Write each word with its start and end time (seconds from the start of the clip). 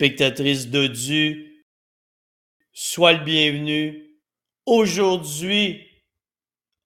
téléspectatrices 0.00 0.68
Dieu, 0.68 1.64
sois 2.72 3.12
le 3.12 3.22
bienvenu. 3.22 4.18
Aujourd'hui, 4.64 5.86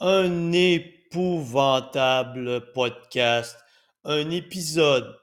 un 0.01 0.51
épouvantable 0.51 2.73
podcast, 2.73 3.57
un 4.03 4.31
épisode 4.31 5.17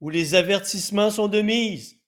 où 0.00 0.10
les 0.10 0.34
avertissements 0.34 1.12
sont 1.12 1.28
de 1.28 1.42
mise. 1.42 2.02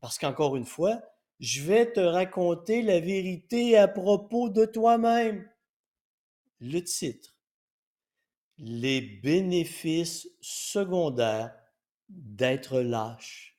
Parce 0.00 0.16
qu'encore 0.16 0.54
une 0.54 0.64
fois, 0.64 1.02
je 1.40 1.62
vais 1.62 1.92
te 1.92 1.98
raconter 1.98 2.82
la 2.82 3.00
vérité 3.00 3.76
à 3.76 3.88
propos 3.88 4.48
de 4.48 4.64
toi-même. 4.64 5.44
Le 6.60 6.78
titre. 6.78 7.36
Les 8.58 9.00
bénéfices 9.00 10.28
secondaires 10.40 11.52
d'être 12.08 12.78
lâche. 12.78 13.51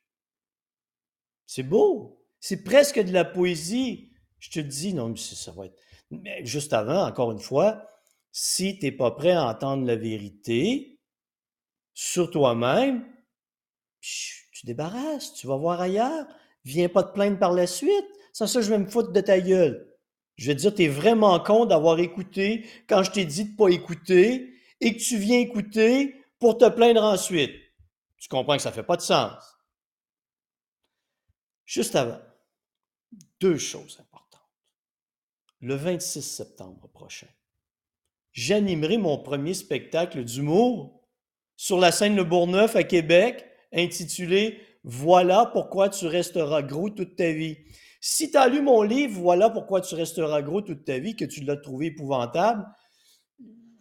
C'est 1.56 1.62
beau. 1.62 2.20
C'est 2.40 2.64
presque 2.64 3.00
de 3.00 3.14
la 3.14 3.26
poésie. 3.26 4.12
Je 4.40 4.50
te 4.50 4.60
dis, 4.60 4.96
non, 4.96 5.10
mais 5.10 5.18
ça 5.18 5.52
va 5.52 5.68
être. 5.68 5.80
Mais 6.10 6.44
juste 6.44 6.74
avant, 6.74 7.06
encore 7.06 7.32
une 7.32 7.38
fois, 7.38 7.86
si 8.32 8.80
tu 8.80 8.86
n'es 8.86 8.92
pas 8.92 9.12
prêt 9.12 9.34
à 9.34 9.46
entendre 9.46 9.86
la 9.86 9.96
vérité 9.96 11.00
sur 11.94 12.32
toi-même, 12.32 13.06
tu 14.02 14.66
débarrasses, 14.66 15.36
tu 15.36 15.46
vas 15.46 15.56
voir 15.58 15.80
ailleurs. 15.80 16.26
Viens 16.66 16.90
pas 16.90 17.04
te 17.04 17.14
plaindre 17.14 17.38
par 17.38 17.54
la 17.54 17.68
suite. 17.68 18.08
Sans 18.34 18.48
ça, 18.48 18.62
je 18.62 18.72
vais 18.72 18.80
me 18.80 18.90
foutre 18.90 19.12
de 19.12 19.22
ta 19.22 19.40
gueule. 19.40 19.94
Je 20.38 20.48
vais 20.48 20.56
te 20.56 20.62
dire, 20.62 20.74
tu 20.74 20.86
es 20.86 20.88
vraiment 20.88 21.40
con 21.40 21.68
d'avoir 21.68 22.00
écouté 22.00 22.66
quand 22.90 23.04
je 23.04 23.12
t'ai 23.12 23.26
dit 23.26 23.52
de 23.52 23.56
pas 23.56 23.70
écouter 23.70 24.56
et 24.82 24.98
que 24.98 25.04
tu 25.04 25.18
viens 25.18 25.38
écouter 25.38 26.16
pour 26.40 26.58
te 26.58 26.68
plaindre 26.68 27.04
ensuite. 27.04 27.54
Tu 28.18 28.28
comprends 28.28 28.56
que 28.56 28.64
ça 28.64 28.72
ne 28.72 28.76
fait 28.76 28.82
pas 28.82 28.98
de 28.98 29.04
sens. 29.04 29.54
Juste 31.66 31.96
avant, 31.96 32.20
deux 33.40 33.58
choses 33.58 33.98
importantes. 34.00 34.42
Le 35.62 35.76
26 35.76 36.22
septembre 36.22 36.90
prochain, 36.90 37.28
j'animerai 38.34 38.98
mon 38.98 39.18
premier 39.18 39.54
spectacle 39.54 40.24
d'humour 40.24 41.02
sur 41.56 41.80
la 41.80 41.92
scène 41.92 42.16
Le 42.16 42.24
Bourgneuf 42.24 42.76
à 42.76 42.84
Québec, 42.84 43.46
intitulé 43.72 44.60
Voilà 44.84 45.46
pourquoi 45.46 45.90
tu 45.90 46.08
resteras 46.08 46.62
gros 46.62 46.90
toute 46.90 47.16
ta 47.16 47.32
vie. 47.32 47.58
Si 48.02 48.32
tu 48.32 48.38
as 48.38 48.50
lu 48.50 48.62
mon 48.62 48.82
livre 48.82 49.22
Voilà 49.22 49.50
pourquoi 49.50 49.80
tu 49.80 49.96
resteras 49.96 50.42
gros 50.42 50.62
toute 50.62 50.84
ta 50.84 51.00
vie, 51.00 51.16
que 51.16 51.26
tu 51.26 51.42
l'as 51.44 51.58
trouvé 51.58 51.88
épouvantable, 51.88 52.66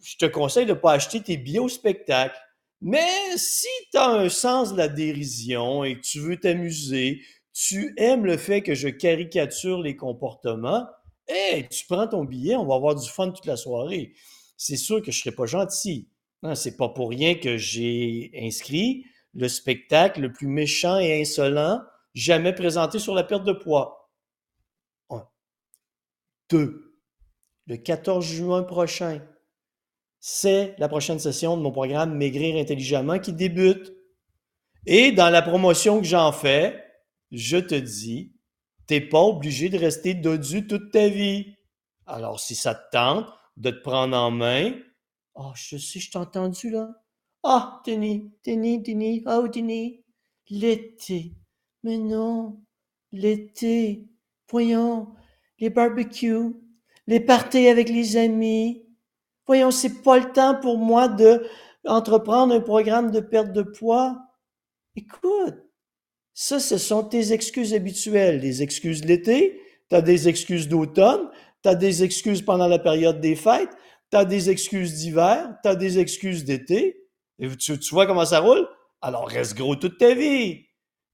je 0.01 0.17
te 0.17 0.25
conseille 0.25 0.65
de 0.65 0.73
ne 0.73 0.79
pas 0.79 0.93
acheter 0.93 1.21
tes 1.21 1.37
billets 1.37 1.59
au 1.59 1.69
spectacle. 1.69 2.37
Mais 2.81 3.37
si 3.37 3.67
tu 3.91 3.97
as 3.97 4.09
un 4.09 4.29
sens 4.29 4.73
de 4.73 4.77
la 4.77 4.89
dérision 4.89 5.83
et 5.83 5.95
que 5.95 6.01
tu 6.01 6.19
veux 6.19 6.37
t'amuser, 6.37 7.21
tu 7.53 7.93
aimes 7.97 8.25
le 8.25 8.37
fait 8.37 8.61
que 8.61 8.73
je 8.73 8.89
caricature 8.89 9.81
les 9.81 9.95
comportements, 9.95 10.87
hey, 11.27 11.67
tu 11.69 11.85
prends 11.85 12.07
ton 12.07 12.25
billet, 12.25 12.55
on 12.55 12.65
va 12.65 12.75
avoir 12.75 12.95
du 12.95 13.07
fun 13.07 13.31
toute 13.31 13.45
la 13.45 13.57
soirée. 13.57 14.13
C'est 14.57 14.75
sûr 14.75 15.01
que 15.01 15.11
je 15.11 15.19
ne 15.19 15.21
serai 15.23 15.35
pas 15.35 15.45
gentil. 15.45 16.09
Hein, 16.41 16.55
c'est 16.55 16.75
pas 16.75 16.89
pour 16.89 17.09
rien 17.09 17.35
que 17.35 17.57
j'ai 17.57 18.31
inscrit 18.35 19.05
le 19.33 19.47
spectacle 19.47 20.21
le 20.21 20.31
plus 20.31 20.47
méchant 20.47 20.99
et 20.99 21.21
insolent 21.21 21.81
jamais 22.13 22.53
présenté 22.53 22.99
sur 22.99 23.15
la 23.15 23.23
perte 23.23 23.45
de 23.45 23.53
poids. 23.53 24.11
Un. 25.09 25.27
Deux. 26.49 26.99
Le 27.65 27.77
14 27.77 28.25
juin 28.25 28.63
prochain, 28.63 29.21
c'est 30.19 30.75
la 30.79 30.89
prochaine 30.89 31.19
session 31.19 31.55
de 31.55 31.61
mon 31.61 31.71
programme 31.71 32.15
Maigrir 32.15 32.57
intelligemment 32.57 33.19
qui 33.19 33.33
débute. 33.33 33.93
Et 34.85 35.11
dans 35.13 35.29
la 35.29 35.41
promotion 35.41 35.99
que 35.99 36.05
j'en 36.05 36.31
fais, 36.33 36.82
je 37.33 37.57
te 37.57 37.75
dis, 37.75 38.31
t'es 38.87 39.01
pas 39.01 39.21
obligé 39.21 39.69
de 39.69 39.77
rester 39.77 40.13
dodu 40.13 40.67
toute 40.67 40.91
ta 40.91 41.09
vie. 41.09 41.55
Alors, 42.05 42.39
si 42.39 42.55
ça 42.55 42.75
te 42.75 42.91
tente 42.91 43.27
de 43.57 43.71
te 43.71 43.81
prendre 43.81 44.15
en 44.15 44.31
main, 44.31 44.73
oh, 45.35 45.51
je 45.55 45.77
sais, 45.77 45.99
je 45.99 46.11
t'ai 46.11 46.17
entendu 46.17 46.69
là. 46.69 46.89
Ah, 47.43 47.75
oh, 47.75 47.81
Denis, 47.85 48.31
Denis, 48.45 48.79
Denis, 48.81 49.23
oh, 49.25 49.47
Denis, 49.47 50.03
l'été. 50.49 51.33
Mais 51.83 51.97
non, 51.97 52.61
l'été. 53.11 54.07
Voyons, 54.49 55.13
les 55.59 55.69
barbecues, 55.69 56.55
les 57.07 57.19
parties 57.19 57.67
avec 57.67 57.89
les 57.89 58.17
amis, 58.17 58.83
Voyons, 59.45 59.71
c'est 59.71 60.01
pas 60.01 60.19
le 60.19 60.31
temps 60.31 60.59
pour 60.59 60.77
moi 60.77 61.07
de 61.07 61.45
entreprendre 61.85 62.53
un 62.55 62.61
programme 62.61 63.11
de 63.11 63.19
perte 63.19 63.51
de 63.51 63.61
poids. 63.61 64.17
Écoute, 64.95 65.62
ça, 66.33 66.59
ce 66.59 66.77
sont 66.77 67.03
tes 67.03 67.31
excuses 67.31 67.73
habituelles. 67.73 68.39
Les 68.39 68.63
excuses 68.63 69.01
de 69.01 69.07
l'été, 69.07 69.61
tu 69.89 69.95
as 69.95 70.01
des 70.01 70.27
excuses 70.27 70.67
d'automne, 70.67 71.29
tu 71.61 71.69
as 71.69 71.75
des 71.75 72.03
excuses 72.03 72.41
pendant 72.41 72.67
la 72.67 72.79
période 72.79 73.21
des 73.21 73.35
fêtes, 73.35 73.75
tu 74.11 74.17
as 74.17 74.25
des 74.25 74.49
excuses 74.49 74.95
d'hiver, 74.95 75.55
tu 75.63 75.69
as 75.69 75.75
des 75.75 75.99
excuses 75.99 76.43
d'été. 76.43 77.07
Et 77.39 77.49
tu, 77.57 77.77
vois 77.91 78.07
comment 78.07 78.25
ça 78.25 78.39
roule? 78.39 78.67
Alors 79.01 79.27
reste 79.27 79.55
gros 79.55 79.75
toute 79.75 79.97
ta 79.97 80.13
vie. 80.13 80.65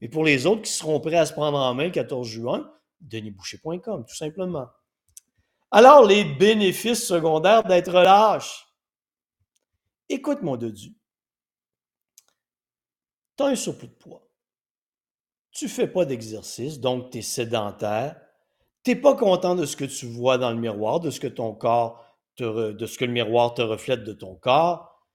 Et 0.01 0.07
pour 0.07 0.23
les 0.23 0.45
autres 0.45 0.61
qui 0.61 0.71
seront 0.71 0.99
prêts 0.99 1.17
à 1.17 1.25
se 1.25 1.33
prendre 1.33 1.57
en 1.57 1.73
main 1.73 1.85
le 1.85 1.91
14 1.91 2.27
juin, 2.27 2.71
denisboucher.com, 3.01 4.05
tout 4.07 4.15
simplement. 4.15 4.67
Alors, 5.71 6.05
les 6.05 6.23
bénéfices 6.23 7.05
secondaires 7.05 7.63
d'être 7.63 7.91
lâche. 7.91 8.67
Écoute, 10.07 10.41
mon 10.41 10.55
Dieu. 10.55 10.71
Tu 13.37 13.43
as 13.43 13.47
un 13.47 13.55
surplus 13.55 13.87
de 13.87 13.93
poids. 13.93 14.28
Tu 15.59 15.65
ne 15.65 15.69
fais 15.69 15.87
pas 15.87 16.05
d'exercice, 16.05 16.79
donc 16.79 17.11
tu 17.11 17.17
es 17.17 17.21
sédentaire. 17.21 18.15
Tu 18.85 18.91
n'es 18.91 18.95
pas 18.95 19.17
content 19.17 19.55
de 19.55 19.65
ce 19.65 19.75
que 19.75 19.83
tu 19.83 20.05
vois 20.05 20.37
dans 20.37 20.51
le 20.51 20.57
miroir, 20.57 21.01
de 21.01 21.09
ce 21.09 21.19
que 21.19 21.27
ton 21.27 21.53
corps 21.53 22.05
de 22.39 22.85
ce 22.85 22.97
que 22.97 23.03
le 23.03 23.11
miroir 23.11 23.53
te 23.53 23.61
reflète 23.61 24.05
de 24.05 24.13
ton 24.13 24.35
corps. 24.35 25.05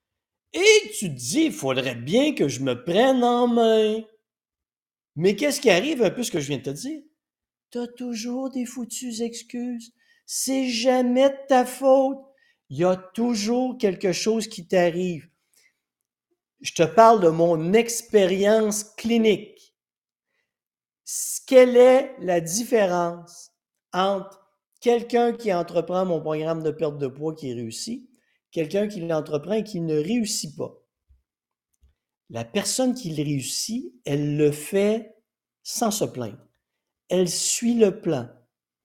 Et 0.52 0.90
tu 0.98 1.08
te 1.08 1.14
dis, 1.14 1.44
il 1.46 1.52
faudrait 1.52 1.94
bien 1.94 2.34
que 2.34 2.46
je 2.46 2.60
me 2.60 2.84
prenne 2.84 3.24
en 3.24 3.48
main. 3.48 4.02
Mais 5.16 5.34
qu'est-ce 5.34 5.62
qui 5.62 5.70
arrive 5.70 6.02
un 6.02 6.10
peu 6.10 6.22
ce 6.22 6.30
que 6.30 6.40
je 6.40 6.48
viens 6.48 6.58
de 6.58 6.64
te 6.64 6.70
dire? 6.70 7.00
Tu 7.70 7.78
as 7.78 7.86
toujours 7.86 8.50
des 8.50 8.66
foutues 8.66 9.22
excuses. 9.22 9.94
C'est 10.26 10.68
jamais 10.68 11.30
de 11.30 11.36
ta 11.48 11.64
faute. 11.64 12.20
Il 12.68 12.76
y 12.76 12.84
a 12.84 12.96
toujours 12.96 13.78
quelque 13.78 14.12
chose 14.12 14.46
qui 14.46 14.68
t'arrive. 14.68 15.26
Je 16.60 16.74
te 16.74 16.82
parle 16.82 17.22
de 17.22 17.30
mon 17.30 17.72
expérience 17.72 18.84
clinique. 18.84 19.53
Quelle 21.46 21.76
est 21.76 22.14
la 22.20 22.40
différence 22.40 23.52
entre 23.92 24.40
quelqu'un 24.80 25.32
qui 25.32 25.52
entreprend 25.52 26.06
mon 26.06 26.20
programme 26.20 26.62
de 26.62 26.70
perte 26.70 26.98
de 26.98 27.06
poids 27.06 27.34
qui 27.34 27.52
réussit, 27.52 28.08
quelqu'un 28.50 28.88
qui 28.88 29.00
l'entreprend 29.00 29.54
et 29.54 29.64
qui 29.64 29.80
ne 29.80 29.96
réussit 29.96 30.56
pas? 30.56 30.72
La 32.30 32.44
personne 32.44 32.94
qui 32.94 33.14
réussit, 33.14 33.92
elle 34.04 34.36
le 34.36 34.50
fait 34.50 35.14
sans 35.62 35.90
se 35.90 36.04
plaindre. 36.04 36.38
Elle 37.08 37.28
suit 37.28 37.74
le 37.74 38.00
plan 38.00 38.28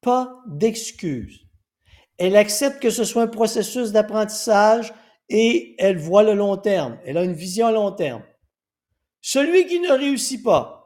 pas 0.02 0.42
d'excuses. 0.48 1.46
Elle 2.18 2.36
accepte 2.36 2.82
que 2.82 2.90
ce 2.90 3.06
soit 3.06 3.24
un 3.24 3.28
processus 3.28 3.92
d'apprentissage 3.92 4.94
et 5.30 5.76
elle 5.78 5.98
voit 5.98 6.24
le 6.24 6.34
long 6.34 6.58
terme. 6.58 7.00
Elle 7.06 7.18
a 7.18 7.24
une 7.24 7.34
vision 7.34 7.68
à 7.68 7.72
long 7.72 7.92
terme. 7.92 8.24
Celui 9.22 9.68
qui 9.68 9.80
ne 9.80 9.92
réussit 9.92 10.44
pas, 10.44 10.79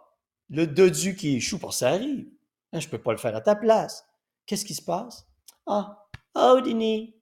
le 0.53 0.67
dodu 0.67 1.15
qui 1.15 1.35
échoue, 1.37 1.57
pour 1.57 1.73
ça 1.73 1.89
arrive. 1.89 2.27
Hein, 2.71 2.79
je 2.79 2.85
ne 2.85 2.91
peux 2.91 2.99
pas 2.99 3.11
le 3.11 3.17
faire 3.17 3.35
à 3.35 3.41
ta 3.41 3.55
place. 3.55 4.05
Qu'est-ce 4.45 4.65
qui 4.65 4.75
se 4.75 4.83
passe? 4.83 5.25
Ah, 5.65 6.05
oh, 6.35 6.61
Denis, 6.63 7.15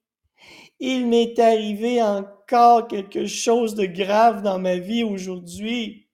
il 0.78 1.06
m'est 1.06 1.38
arrivé 1.38 2.02
encore 2.02 2.88
quelque 2.88 3.26
chose 3.26 3.74
de 3.74 3.86
grave 3.86 4.42
dans 4.42 4.58
ma 4.58 4.76
vie 4.76 5.02
aujourd'hui. 5.02 6.10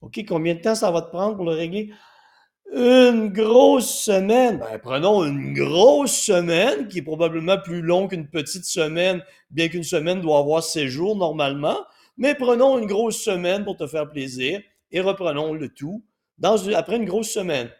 OK, 0.00 0.24
combien 0.28 0.54
de 0.54 0.60
temps 0.60 0.76
ça 0.76 0.92
va 0.92 1.02
te 1.02 1.10
prendre 1.10 1.34
pour 1.34 1.44
le 1.44 1.54
régler? 1.54 1.92
Une 2.72 3.32
grosse 3.32 3.92
semaine. 3.92 4.58
Ben, 4.58 4.78
prenons 4.78 5.24
une 5.24 5.54
grosse 5.54 6.16
semaine 6.16 6.86
qui 6.86 6.98
est 6.98 7.02
probablement 7.02 7.58
plus 7.58 7.82
longue 7.82 8.10
qu'une 8.10 8.28
petite 8.28 8.64
semaine, 8.64 9.24
bien 9.50 9.68
qu'une 9.68 9.82
semaine 9.82 10.20
doit 10.20 10.38
avoir 10.38 10.62
ses 10.62 10.86
jours 10.86 11.16
normalement. 11.16 11.78
Mais 12.16 12.36
prenons 12.36 12.78
une 12.78 12.86
grosse 12.86 13.20
semaine 13.20 13.64
pour 13.64 13.76
te 13.76 13.88
faire 13.88 14.08
plaisir 14.08 14.60
et 14.92 15.00
reprenons 15.00 15.52
le 15.52 15.68
tout 15.68 16.04
après 16.42 16.96
une 16.96 17.04
grosse 17.04 17.30
semaine. 17.30 17.70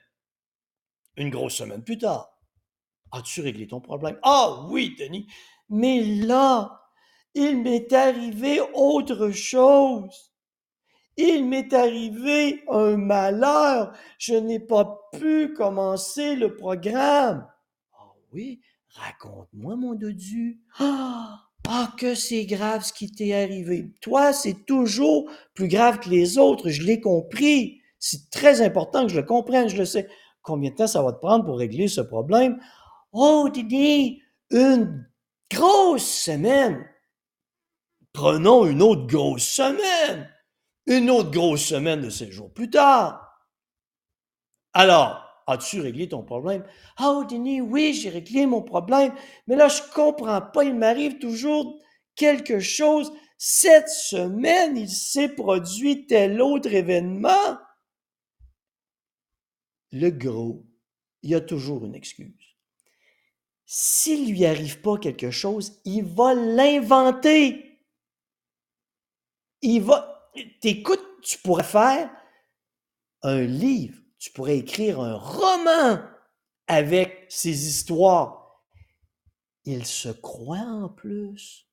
Une 1.17 1.31
grosse 1.31 1.55
semaine 1.55 1.83
plus 1.83 1.99
tard. 1.99 2.39
As-tu 3.13 3.41
réglé 3.41 3.67
ton 3.67 3.81
problème? 3.81 4.19
Ah 4.23 4.67
oui, 4.69 4.97
Denis. 4.99 5.27
Mais 5.69 6.03
là, 6.03 6.81
il 7.35 7.63
m'est 7.63 7.93
arrivé 7.93 8.61
autre 8.75 9.31
chose. 9.31 10.33
Il 11.17 11.47
m'est 11.47 11.73
arrivé 11.73 12.65
un 12.69 12.97
malheur. 12.97 13.97
Je 14.19 14.35
n'ai 14.35 14.59
pas 14.59 15.01
pu 15.13 15.53
commencer 15.55 16.35
le 16.35 16.57
programme. 16.57 17.49
Ah 17.93 18.13
oui, 18.33 18.61
raconte-moi, 18.89 19.77
mon 19.77 19.95
dodu. 19.95 20.61
Ah, 20.79 21.41
ah, 21.69 21.93
que 21.97 22.17
c'est 22.17 22.47
grave 22.47 22.85
ce 22.85 22.93
qui 22.93 23.13
t'est 23.13 23.33
arrivé. 23.33 23.93
Toi, 24.01 24.33
c'est 24.33 24.67
toujours 24.67 25.31
plus 25.55 25.69
grave 25.69 26.01
que 26.01 26.11
les 26.11 26.37
autres, 26.37 26.71
je 26.71 26.83
l'ai 26.83 27.01
compris. 27.01 27.81
C'est 28.07 28.29
très 28.29 28.61
important 28.61 29.07
que 29.07 29.13
je 29.13 29.19
le 29.19 29.27
comprenne, 29.27 29.71
je 29.71 29.79
le 29.79 29.87
sais. 29.87 30.11
Combien 30.43 30.69
de 30.69 30.75
temps 30.75 30.87
ça 30.87 31.03
va 31.03 31.15
te 31.15 31.21
prendre 31.21 31.47
pour 31.47 31.57
régler 31.57 31.89
ce 31.89 32.03
problème? 32.03 32.61
Oh, 33.13 33.49
Didi, 33.51 34.21
une 34.51 35.09
grosse 35.51 36.05
semaine. 36.05 36.85
Prenons 38.13 38.67
une 38.67 38.83
autre 38.83 39.07
grosse 39.07 39.49
semaine. 39.49 40.31
Une 40.87 41.09
autre 41.09 41.31
grosse 41.31 41.65
semaine 41.65 42.03
de 42.03 42.11
séjour 42.11 42.49
jours 42.49 42.53
plus 42.53 42.69
tard. 42.69 43.27
Alors, 44.75 45.25
as-tu 45.47 45.81
réglé 45.81 46.07
ton 46.07 46.23
problème? 46.23 46.63
oh, 47.01 47.25
Denis, 47.27 47.63
oui, 47.63 47.95
j'ai 47.95 48.11
réglé 48.11 48.45
mon 48.45 48.61
problème, 48.61 49.15
mais 49.47 49.57
là, 49.57 49.69
je 49.69 49.81
comprends 49.95 50.43
pas, 50.43 50.65
il 50.65 50.75
m'arrive 50.75 51.19
toujours 51.21 51.79
quelque 52.17 52.61
chose. 52.61 53.15
Cette 53.39 53.89
semaine, 53.89 54.77
il 54.77 54.91
s'est 54.91 55.31
produit 55.31 56.07
tel 56.07 56.43
autre 56.43 56.75
événement. 56.75 57.57
Le 59.95 60.11
gros, 60.11 60.67
il 61.23 61.31
y 61.31 61.35
a 61.35 61.41
toujours 61.41 61.87
une 61.87 61.95
excuse. 61.95 62.57
S'il 63.65 64.31
lui 64.31 64.45
arrive 64.45 64.83
pas 64.83 64.99
quelque 64.99 65.31
chose, 65.31 65.81
il 65.87 66.05
va 66.05 66.35
l'inventer. 66.35 67.81
Il 69.63 69.81
va, 69.81 70.31
t'écoutes, 70.61 71.23
tu 71.23 71.39
pourrais 71.39 71.65
faire 71.65 72.11
un 73.23 73.41
livre 73.41 74.05
tu 74.25 74.31
pourrais 74.31 74.57
écrire 74.57 75.01
un 75.01 75.19
roman 75.19 76.01
avec 76.67 77.27
ces 77.29 77.69
histoires. 77.69 78.65
Il 79.67 79.85
se 79.85 80.09
croit 80.09 80.65
en 80.65 80.89
plus. 80.89 81.69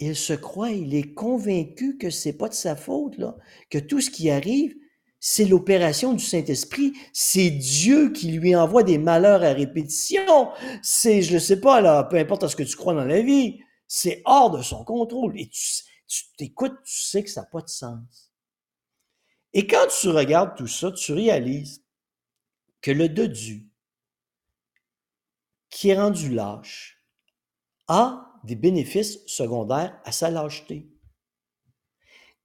Il 0.00 0.16
se 0.16 0.32
croit, 0.32 0.72
il 0.72 0.92
est 0.92 1.14
convaincu 1.14 1.98
que 1.98 2.10
c'est 2.10 2.32
pas 2.32 2.48
de 2.48 2.54
sa 2.54 2.74
faute, 2.74 3.14
que 3.70 3.78
tout 3.78 4.00
ce 4.00 4.10
qui 4.10 4.28
arrive, 4.28 4.74
c'est 5.24 5.44
l'opération 5.44 6.14
du 6.14 6.24
Saint-Esprit, 6.24 6.94
c'est 7.12 7.50
Dieu 7.50 8.10
qui 8.10 8.32
lui 8.32 8.56
envoie 8.56 8.82
des 8.82 8.98
malheurs 8.98 9.44
à 9.44 9.52
répétition. 9.52 10.50
C'est, 10.82 11.22
je 11.22 11.34
ne 11.34 11.38
sais 11.38 11.60
pas, 11.60 11.80
là, 11.80 12.02
peu 12.02 12.16
importe 12.18 12.48
ce 12.48 12.56
que 12.56 12.64
tu 12.64 12.74
crois 12.74 12.92
dans 12.92 13.04
la 13.04 13.22
vie, 13.22 13.60
c'est 13.86 14.20
hors 14.24 14.50
de 14.50 14.62
son 14.62 14.84
contrôle. 14.84 15.38
Et 15.38 15.48
tu, 15.48 16.24
t'écoutes, 16.36 16.76
tu 16.82 17.00
sais 17.00 17.22
que 17.22 17.30
ça 17.30 17.42
n'a 17.42 17.46
pas 17.46 17.60
de 17.60 17.68
sens. 17.68 18.32
Et 19.52 19.68
quand 19.68 19.86
tu 20.00 20.08
regardes 20.08 20.56
tout 20.56 20.66
ça, 20.66 20.90
tu 20.90 21.12
réalises 21.12 21.84
que 22.80 22.90
le 22.90 23.08
dodu, 23.08 23.70
qui 25.70 25.90
est 25.90 26.00
rendu 26.00 26.34
lâche, 26.34 27.00
a 27.86 28.40
des 28.42 28.56
bénéfices 28.56 29.24
secondaires 29.28 29.96
à 30.04 30.10
sa 30.10 30.30
lâcheté. 30.30 30.90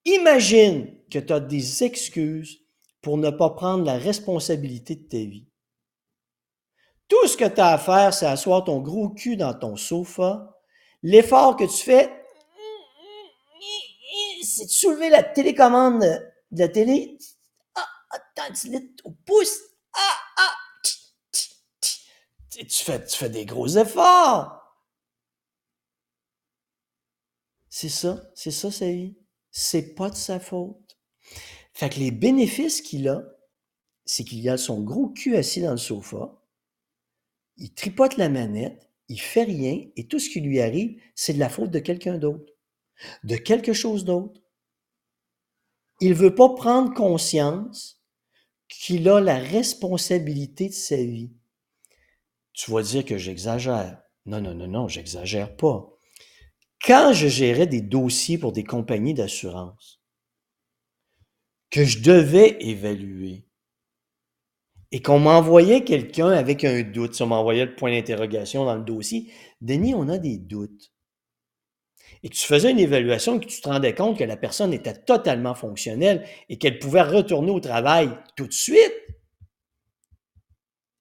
Imagine 0.06 0.96
que 1.10 1.18
tu 1.18 1.34
as 1.34 1.40
des 1.40 1.84
excuses 1.84 2.67
pour 3.08 3.18
ne 3.18 3.30
pas 3.30 3.52
prendre 3.52 3.86
la 3.86 3.98
responsabilité 3.98 4.98
de 4.98 5.08
ta 5.08 5.16
vie. 5.16 5.48
Tout 7.08 7.26
ce 7.26 7.38
que 7.38 7.46
tu 7.46 7.62
as 7.62 7.70
à 7.70 7.78
faire, 7.78 8.14
c'est 8.14 8.26
asseoir 8.26 8.66
ton 8.66 8.82
gros 8.82 9.12
cul 9.12 9.38
dans 9.38 9.54
ton 9.54 9.78
sofa. 9.78 10.60
L'effort 11.04 11.56
que 11.56 11.64
tu 11.64 11.86
fais, 11.86 12.14
c'est 14.44 14.66
de 14.66 14.70
soulever 14.70 15.08
la 15.08 15.24
télécommande 15.24 16.02
de 16.02 16.60
la 16.60 16.68
télé. 16.68 17.18
Ah, 17.76 17.88
attends, 18.10 18.54
tu 18.54 18.94
au 19.06 19.12
pouce. 19.12 19.58
Ah, 19.94 20.18
ah, 20.40 20.54
tu 22.52 22.66
fais, 22.70 23.06
tu 23.06 23.18
fais 23.18 23.30
des 23.30 23.46
gros 23.46 23.70
efforts. 23.70 24.52
C'est 27.70 27.88
ça, 27.88 28.22
c'est 28.36 28.52
ça 28.52 28.70
sa 28.70 28.88
vie. 28.88 29.16
C'est 29.50 29.96
pas 29.96 30.10
de 30.10 30.16
sa 30.16 30.42
faute. 30.42 30.88
Fait 31.78 31.90
que 31.90 32.00
les 32.00 32.12
bénéfices 32.12 32.82
qu'il 32.82 33.08
a, 33.08 33.24
c'est 34.06 34.24
qu'il 34.24 34.48
a 34.50 34.58
son 34.58 34.82
gros 34.82 35.10
cul 35.10 35.36
assis 35.36 35.62
dans 35.62 35.72
le 35.72 35.78
sofa, 35.78 36.42
il 37.58 37.74
tripote 37.74 38.18
la 38.18 38.30
manette, 38.30 38.90
il 39.10 39.22
fait 39.22 39.44
rien, 39.44 39.86
et 39.96 40.08
tout 40.08 40.20
ce 40.20 40.30
qui 40.30 40.42
lui 40.42 40.60
arrive, 40.60 41.00
c'est 41.16 41.34
de 41.34 41.40
la 41.40 41.50
faute 41.50 41.72
de 41.72 41.80
quelqu'un 41.80 42.18
d'autre, 42.18 42.52
de 43.24 43.36
quelque 43.36 43.74
chose 43.74 44.06
d'autre 44.06 44.42
il 46.00 46.14
veut 46.14 46.36
pas 46.36 46.50
prendre 46.50 46.94
conscience 46.94 48.02
qu'il 48.70 49.08
a 49.10 49.20
la 49.20 49.38
responsabilité 49.38 50.70
de 50.70 50.74
sa 50.74 50.98
vie. 50.98 51.32
Tu 52.54 52.72
vas 52.72 52.82
dire 52.82 53.06
que 53.06 53.18
j'exagère. 53.18 54.02
Non, 54.26 54.42
non, 54.42 54.54
non, 54.54 54.68
non, 54.68 54.88
j'exagère 54.88 55.56
pas. 55.56 55.88
Quand 56.86 57.14
je 57.14 57.28
gérais 57.28 57.68
des 57.68 57.82
dossiers 57.82 58.38
pour 58.38 58.52
des 58.52 58.64
compagnies 58.64 59.14
d'assurance, 59.14 59.97
que 61.70 61.84
je 61.84 62.00
devais 62.00 62.58
évaluer, 62.62 63.46
et 64.92 65.02
qu'on 65.02 65.20
m'envoyait 65.20 65.84
quelqu'un 65.84 66.30
avec 66.30 66.64
un 66.64 66.82
doute, 66.82 67.14
si 67.14 67.24
on 67.24 67.28
m'envoyait 67.28 67.66
le 67.66 67.76
point 67.76 67.92
d'interrogation 67.92 68.66
dans 68.66 68.76
le 68.76 68.84
dossier, 68.84 69.32
Denis, 69.60 69.94
on 69.94 70.08
a 70.08 70.18
des 70.18 70.38
doutes 70.38 70.94
et 72.24 72.30
que 72.30 72.36
tu 72.36 72.48
faisais 72.48 72.72
une 72.72 72.80
évaluation 72.80 73.38
et 73.38 73.40
que 73.40 73.52
tu 73.52 73.62
te 73.62 73.70
rendais 73.70 73.94
compte 73.94 74.18
que 74.18 74.24
la 74.24 74.38
personne 74.38 74.74
était 74.74 74.94
totalement 74.94 75.56
fonctionnelle 75.56 76.26
et 76.50 76.58
qu'elle 76.58 76.80
pouvait 76.80 77.04
retourner 77.04 77.52
au 77.52 77.60
travail 77.60 78.10
tout 78.36 78.48
de 78.48 78.54
suite, 78.54 78.94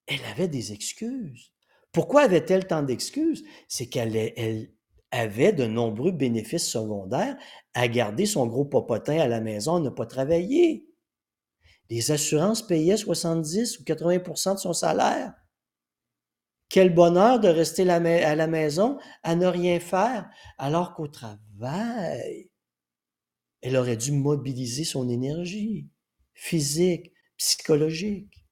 elle 0.06 0.24
avait 0.30 0.48
des 0.48 0.72
excuses. 0.72 1.52
Pourquoi 1.92 2.22
avait-elle 2.22 2.66
tant 2.66 2.82
d'excuses? 2.82 3.44
C'est 3.68 3.86
qu'elle 3.86 4.68
avait 5.10 5.52
de 5.52 5.64
nombreux 5.64 6.12
bénéfices 6.12 6.68
secondaires 6.68 7.36
à 7.74 7.88
garder 7.88 8.26
son 8.26 8.46
gros 8.46 8.64
popotin 8.64 9.18
à 9.18 9.28
la 9.28 9.40
maison, 9.40 9.76
à 9.76 9.80
ne 9.80 9.90
pas 9.90 10.06
travailler. 10.06 10.86
Les 11.88 12.10
assurances 12.10 12.66
payaient 12.66 12.96
70 12.96 13.78
ou 13.78 13.84
80% 13.84 14.54
de 14.54 14.58
son 14.58 14.72
salaire. 14.72 15.34
Quel 16.68 16.92
bonheur 16.92 17.38
de 17.38 17.48
rester 17.48 17.88
à 17.88 18.34
la 18.34 18.46
maison 18.48 18.98
à 19.22 19.36
ne 19.36 19.46
rien 19.46 19.78
faire, 19.78 20.28
alors 20.58 20.94
qu'au 20.94 21.06
travail, 21.06 22.50
elle 23.62 23.76
aurait 23.76 23.96
dû 23.96 24.12
mobiliser 24.12 24.84
son 24.84 25.08
énergie 25.08 25.88
physique, 26.34 27.12
psychologique. 27.36 28.46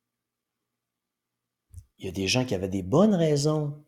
Il 1.98 2.06
y 2.06 2.08
a 2.08 2.12
des 2.12 2.28
gens 2.28 2.44
qui 2.44 2.54
avaient 2.54 2.68
des 2.68 2.82
bonnes 2.82 3.14
raisons 3.14 3.83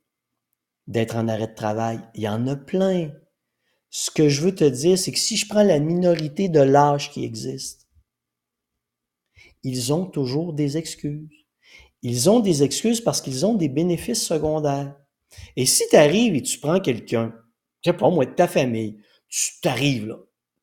d'être 0.87 1.17
en 1.17 1.29
arrêt 1.29 1.49
de 1.49 1.55
travail. 1.55 2.01
Il 2.15 2.23
y 2.23 2.29
en 2.29 2.47
a 2.47 2.57
plein. 2.57 3.11
Ce 3.91 4.11
que 4.11 4.29
je 4.29 4.43
veux 4.43 4.55
te 4.55 4.65
dire, 4.65 4.99
c'est 4.99 5.13
que 5.13 5.19
si 5.19 5.37
je 5.37 5.49
prends 5.49 5.63
la 5.63 5.79
minorité 5.79 6.49
de 6.49 6.61
l'âge 6.61 7.11
qui 7.11 7.25
existe, 7.25 7.87
ils 9.63 9.93
ont 9.93 10.07
toujours 10.07 10.53
des 10.53 10.77
excuses. 10.77 11.29
Ils 12.03 12.31
ont 12.31 12.41
des 12.41 12.63
excuses 12.63 13.01
parce 13.01 13.21
qu'ils 13.21 13.47
ont 13.47 13.55
des 13.55 13.69
bénéfices 13.69 14.25
secondaires. 14.25 14.95
Et 15.57 15.67
si 15.67 15.85
tu 15.89 15.97
arrives 15.97 16.35
et 16.35 16.43
tu 16.43 16.59
prends 16.59 16.81
quelqu'un, 16.81 17.35
je 17.83 17.91
sais 17.91 17.97
pas 17.97 18.11
moi, 18.11 18.27
de 18.27 18.31
ta 18.33 18.47
famille, 18.47 19.01
tu 19.29 19.61
t'arrives 19.61 20.07
là, 20.07 20.17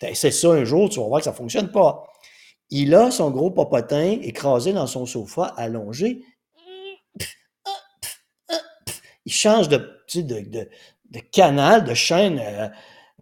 essaies 0.10 0.32
ça 0.32 0.50
un 0.50 0.64
jour, 0.64 0.90
tu 0.90 1.00
vas 1.00 1.08
voir 1.08 1.20
que 1.20 1.26
ça 1.26 1.34
fonctionne 1.34 1.72
pas. 1.72 2.08
Il 2.70 2.96
a 2.96 3.12
son 3.12 3.30
gros 3.32 3.52
popotin 3.52 4.18
écrasé 4.22 4.74
dans 4.74 4.88
son 4.88 5.06
sofa, 5.06 5.54
allongé. 5.58 6.24
Il 9.26 9.32
change 9.32 9.70
de, 9.70 9.90
de, 10.22 10.42
de, 10.42 11.20
canal, 11.32 11.84
de 11.84 11.94
chaîne, 11.94 12.40
euh, 12.40 12.70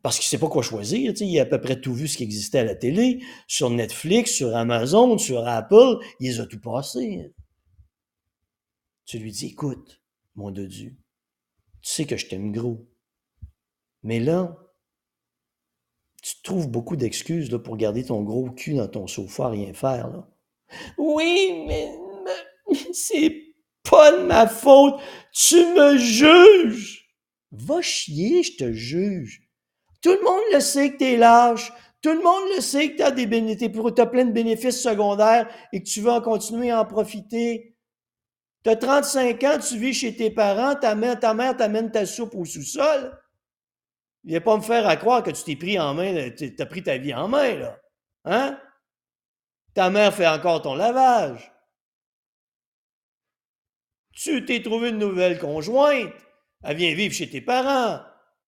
parce 0.02 0.18
qu'il 0.18 0.28
sait 0.28 0.38
pas 0.38 0.50
quoi 0.50 0.64
choisir. 0.64 1.14
Il 1.20 1.40
a 1.40 1.44
à 1.44 1.46
peu 1.46 1.62
près 1.62 1.80
tout 1.80 1.94
vu 1.94 2.08
ce 2.08 2.18
qui 2.18 2.24
existait 2.24 2.60
à 2.60 2.64
la 2.66 2.76
télé, 2.76 3.24
sur 3.48 3.70
Netflix, 3.70 4.34
sur 4.34 4.56
Amazon, 4.56 5.18
sur 5.18 5.48
Apple. 5.48 6.00
Il 6.20 6.32
les 6.32 6.40
a 6.40 6.46
tout 6.46 6.60
passés. 6.60 7.32
Tu 9.06 9.20
lui 9.20 9.32
dis, 9.32 9.48
écoute, 9.48 10.02
mon 10.36 10.52
Dieu, 10.52 10.68
tu 10.68 10.96
sais 11.82 12.06
que 12.06 12.18
je 12.18 12.28
t'aime 12.28 12.52
gros. 12.52 12.88
Mais 14.04 14.20
là, 14.20 14.58
tu 16.22 16.42
trouves 16.44 16.70
beaucoup 16.70 16.96
d'excuses 16.96 17.50
pour 17.64 17.78
garder 17.78 18.06
ton 18.06 18.22
gros 18.24 18.50
cul 18.52 18.76
dans 18.76 18.88
ton 18.88 19.08
sofa, 19.08 19.50
rien 19.50 19.74
faire. 19.74 20.10
Là. 20.10 20.28
Oui, 20.98 21.66
mais, 21.68 21.92
mais 22.70 22.78
c'est 22.94 23.51
pas 23.90 24.12
de 24.18 24.24
ma 24.24 24.48
faute. 24.48 25.00
Tu 25.34 25.56
me 25.56 25.98
juges. 25.98 27.08
Va 27.52 27.82
chier, 27.82 28.44
je 28.44 28.58
te 28.58 28.72
juge. 28.72 29.42
Tout 30.02 30.14
le 30.14 30.24
monde 30.24 30.42
le 30.54 30.60
sait 30.60 30.92
que 30.92 30.98
t'es 30.98 31.18
lâche. 31.18 31.72
Tout 32.02 32.14
le 32.14 32.22
monde 32.22 32.44
le 32.56 32.62
sait 32.62 32.92
que 32.92 32.98
t'as 32.98 33.12
des 33.12 33.28
bénéfices, 33.28 33.70
as 34.00 34.06
plein 34.08 34.26
de 34.26 34.32
bénéfices 34.32 34.82
secondaires 34.82 35.48
et 35.72 35.84
que 35.84 35.88
tu 35.88 36.02
veux 36.02 36.10
en 36.10 36.22
continuer 36.22 36.72
à 36.72 36.82
en 36.82 36.86
profiter. 36.86 37.76
Tu 38.64 38.70
as 38.70 38.76
35 38.76 39.44
ans, 39.44 39.58
tu 39.60 39.78
vis 39.78 39.94
chez 39.94 40.16
tes 40.16 40.32
parents, 40.32 40.76
ta 40.76 40.96
mère, 40.96 41.20
ta 41.20 41.34
mère 41.34 41.56
t'amène 41.56 41.92
ta 41.92 42.06
soupe 42.06 42.36
au 42.36 42.46
sous-sol. 42.46 43.18
A 44.32 44.40
pas 44.40 44.58
me 44.58 44.62
faire 44.62 44.88
à 44.88 44.98
croire 44.98 45.24
que 45.24 45.32
tu 45.32 45.44
t'es 45.44 45.56
pris 45.56 45.80
en 45.80 45.94
main, 45.94 46.30
tu 46.32 46.56
as 46.58 46.66
pris 46.66 46.84
ta 46.84 46.98
vie 46.98 47.14
en 47.14 47.28
main, 47.28 47.56
là. 47.56 47.80
Hein? 48.26 48.60
Ta 49.74 49.90
mère 49.90 50.14
fait 50.14 50.28
encore 50.28 50.62
ton 50.62 50.76
lavage. 50.76 51.51
Tu 54.14 54.46
t'es 54.46 54.62
trouvé 54.62 54.90
une 54.90 54.98
nouvelle 54.98 55.40
conjointe. 55.40 56.14
Elle 56.64 56.78
vient 56.78 56.94
vivre 56.94 57.14
chez 57.14 57.30
tes 57.30 57.42
parents. 57.42 58.02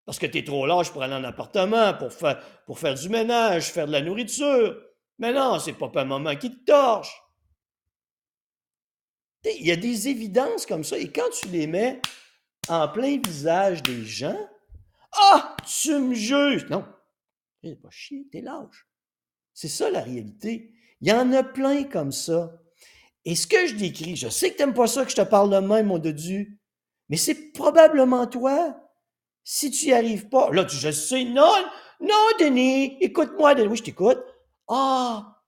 Parce 0.05 0.19
que 0.19 0.25
tu 0.25 0.39
es 0.39 0.43
trop 0.43 0.65
large 0.65 0.91
pour 0.91 1.01
aller 1.03 1.13
en 1.13 1.23
appartement, 1.23 1.93
pour 1.93 2.11
faire, 2.79 2.95
du 2.95 3.09
ménage, 3.09 3.71
faire 3.71 3.87
de 3.87 3.91
la 3.93 4.01
nourriture. 4.01 4.77
Mais 5.17 5.31
non, 5.31 5.59
c'est 5.59 5.73
pas 5.73 6.03
maman 6.03 6.35
qui 6.35 6.51
te 6.51 6.65
torche. 6.65 7.15
Il 9.45 9.65
y 9.65 9.71
a 9.71 9.75
des 9.75 10.09
évidences 10.09 10.65
comme 10.65 10.83
ça, 10.83 10.97
et 10.97 11.11
quand 11.11 11.29
tu 11.41 11.47
les 11.49 11.67
mets 11.67 12.01
en 12.69 12.87
plein 12.87 13.19
visage 13.19 13.83
des 13.83 14.03
gens, 14.05 14.39
ah, 15.11 15.55
tu 15.65 15.97
me 15.99 16.13
juges. 16.13 16.67
Non, 16.69 16.85
t'es 17.61 17.75
pas 17.75 17.89
chier, 17.89 18.27
t'es 18.31 18.41
lâche. 18.41 18.87
C'est 19.53 19.67
ça 19.67 19.89
la 19.89 20.01
réalité. 20.01 20.71
Il 21.01 21.09
y 21.09 21.11
en 21.11 21.31
a 21.33 21.43
plein 21.43 21.83
comme 21.83 22.11
ça. 22.11 22.53
Et 23.25 23.35
ce 23.35 23.47
que 23.47 23.67
je 23.67 23.75
décris, 23.75 24.15
je 24.15 24.27
sais 24.27 24.51
que 24.51 24.57
tu 24.57 24.63
n'aimes 24.63 24.73
pas 24.73 24.87
ça 24.87 25.05
que 25.05 25.11
je 25.11 25.15
te 25.15 25.21
parle 25.21 25.49
de 25.49 25.65
même, 25.65 25.87
mon 25.87 25.97
dodu, 25.97 26.59
mais 27.09 27.17
c'est 27.17 27.51
probablement 27.53 28.27
toi. 28.27 28.75
Si 29.45 29.71
tu 29.71 29.87
n'y 29.87 29.93
arrives 29.93 30.29
pas, 30.29 30.49
là, 30.51 30.65
tu, 30.65 30.75
je 30.75 30.91
sais, 30.91 31.23
non, 31.25 31.51
non, 31.99 32.25
Denis, 32.39 32.97
écoute-moi, 33.01 33.55
Denis, 33.55 33.67
oui, 33.67 33.77
je 33.77 33.83
t'écoute. 33.83 34.23
Ah, 34.67 35.41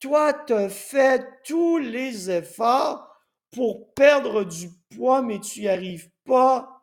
toi, 0.00 0.32
tu 0.32 0.68
fait 0.70 1.26
tous 1.44 1.78
les 1.78 2.30
efforts 2.30 3.08
pour 3.50 3.92
perdre 3.94 4.44
du 4.44 4.68
poids, 4.94 5.22
mais 5.22 5.40
tu 5.40 5.60
n'y 5.60 5.68
arrives 5.68 6.10
pas. 6.24 6.80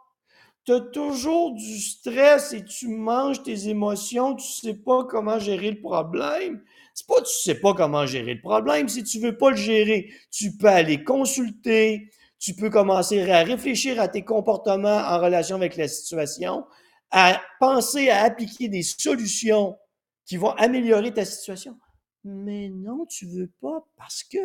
Tu 0.66 0.74
as 0.74 0.80
toujours 0.80 1.54
du 1.54 1.80
stress 1.80 2.54
et 2.54 2.64
tu 2.64 2.88
manges 2.88 3.44
tes 3.44 3.68
émotions, 3.68 4.36
tu 4.36 4.48
sais 4.48 4.76
pas 4.76 5.04
comment 5.06 5.40
gérer 5.40 5.72
le 5.72 5.82
problème. 5.82 6.64
C'est 6.94 7.08
pas 7.08 7.22
tu 7.22 7.34
sais 7.34 7.56
pas 7.56 7.74
comment 7.74 8.06
gérer 8.06 8.34
le 8.34 8.42
problème, 8.42 8.90
si 8.90 9.04
tu 9.04 9.20
veux 9.20 9.38
pas 9.38 9.52
le 9.52 9.58
gérer, 9.58 10.12
tu 10.32 10.56
peux 10.58 10.68
aller 10.68 11.04
consulter, 11.04 12.10
tu 12.40 12.54
peux 12.54 12.70
commencer 12.70 13.30
à 13.30 13.44
réfléchir 13.44 14.00
à 14.00 14.08
tes 14.08 14.24
comportements 14.24 14.98
en 14.98 15.20
relation 15.20 15.56
avec 15.56 15.78
la 15.78 15.88
situation, 15.88 16.66
à 17.12 17.42
penser 17.60 18.10
à 18.10 18.24
appliquer 18.24 18.68
des 18.68 18.84
solutions 18.84 19.78
qui 20.26 20.38
vont 20.38 20.52
améliorer 20.52 21.14
ta 21.14 21.26
situation. 21.26 21.78
Mais 22.24 22.70
non, 22.70 23.06
tu 23.06 23.26
veux 23.26 23.52
pas 23.62 23.86
parce 23.98 24.24
que 24.24 24.38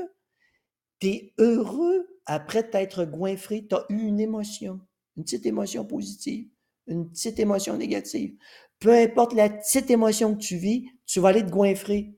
tu 1.00 1.08
es 1.08 1.34
heureux 1.38 2.06
après 2.26 2.68
t'être 2.68 3.04
goinfré, 3.04 3.66
tu 3.68 3.74
as 3.74 3.84
eu 3.90 4.00
une 4.00 4.20
émotion 4.20 4.80
une 5.16 5.24
petite 5.24 5.46
émotion 5.46 5.84
positive, 5.84 6.48
une 6.86 7.10
petite 7.10 7.38
émotion 7.38 7.76
négative. 7.76 8.36
Peu 8.78 8.92
importe 8.92 9.32
la 9.32 9.48
petite 9.48 9.90
émotion 9.90 10.34
que 10.34 10.40
tu 10.40 10.56
vis, 10.56 10.88
tu 11.06 11.20
vas 11.20 11.28
aller 11.28 11.44
te 11.44 11.50
goinfrer. 11.50 12.14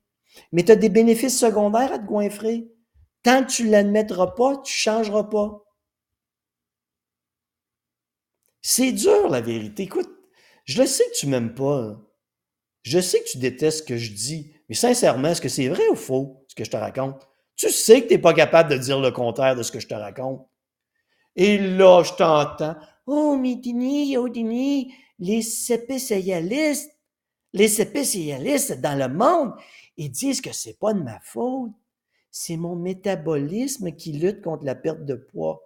Mais 0.53 0.65
tu 0.65 0.73
as 0.73 0.77
des 0.77 0.89
bénéfices 0.89 1.39
secondaires 1.39 1.93
à 1.93 1.99
te 1.99 2.07
goinfrer. 2.07 2.69
Tant 3.23 3.45
que 3.45 3.51
tu 3.51 3.65
ne 3.65 3.71
l'admettras 3.71 4.29
pas, 4.29 4.57
tu 4.59 4.73
ne 4.73 4.95
changeras 4.95 5.25
pas. 5.25 5.65
C'est 8.63 8.93
dur, 8.93 9.29
la 9.29 9.41
vérité. 9.41 9.85
Écoute, 9.85 10.11
je 10.65 10.81
le 10.81 10.87
sais 10.87 11.05
que 11.05 11.19
tu 11.19 11.27
m'aimes 11.27 11.55
pas. 11.55 11.99
Je 12.83 13.01
sais 13.01 13.21
que 13.21 13.29
tu 13.29 13.39
détestes 13.39 13.79
ce 13.79 13.83
que 13.83 13.97
je 13.97 14.13
dis. 14.13 14.53
Mais 14.69 14.75
sincèrement, 14.75 15.29
est-ce 15.29 15.41
que 15.41 15.49
c'est 15.49 15.69
vrai 15.69 15.89
ou 15.89 15.97
faux, 15.97 16.45
ce 16.49 16.55
que 16.55 16.65
je 16.65 16.71
te 16.71 16.77
raconte? 16.77 17.27
Tu 17.57 17.71
sais 17.71 18.03
que 18.03 18.09
tu 18.09 18.15
n'es 18.15 18.21
pas 18.21 18.35
capable 18.35 18.71
de 18.71 18.77
dire 18.77 19.01
le 19.01 19.11
contraire 19.11 19.57
de 19.57 19.63
ce 19.63 19.73
que 19.73 19.81
je 19.81 19.89
te 19.89 19.95
raconte. 19.95 20.47
Et 21.35 21.59
là, 21.59 22.03
je 22.03 22.13
t'entends. 22.13 22.77
Oh, 23.07 23.37
mais 23.37 23.57
Dini, 23.57 24.17
oh, 24.17 24.29
Dini, 24.29 24.93
les 25.19 25.43
spécialistes, 25.43 26.91
les 27.53 27.69
spécialistes 27.69 28.81
dans 28.81 28.99
le 28.99 29.09
monde, 29.09 29.53
ils 29.97 30.11
disent 30.11 30.41
que 30.41 30.53
c'est 30.53 30.79
pas 30.79 30.93
de 30.93 31.03
ma 31.03 31.21
faute. 31.21 31.73
C'est 32.31 32.57
mon 32.57 32.77
métabolisme 32.77 33.93
qui 33.93 34.13
lutte 34.13 34.43
contre 34.43 34.65
la 34.65 34.75
perte 34.75 35.05
de 35.05 35.15
poids. 35.15 35.61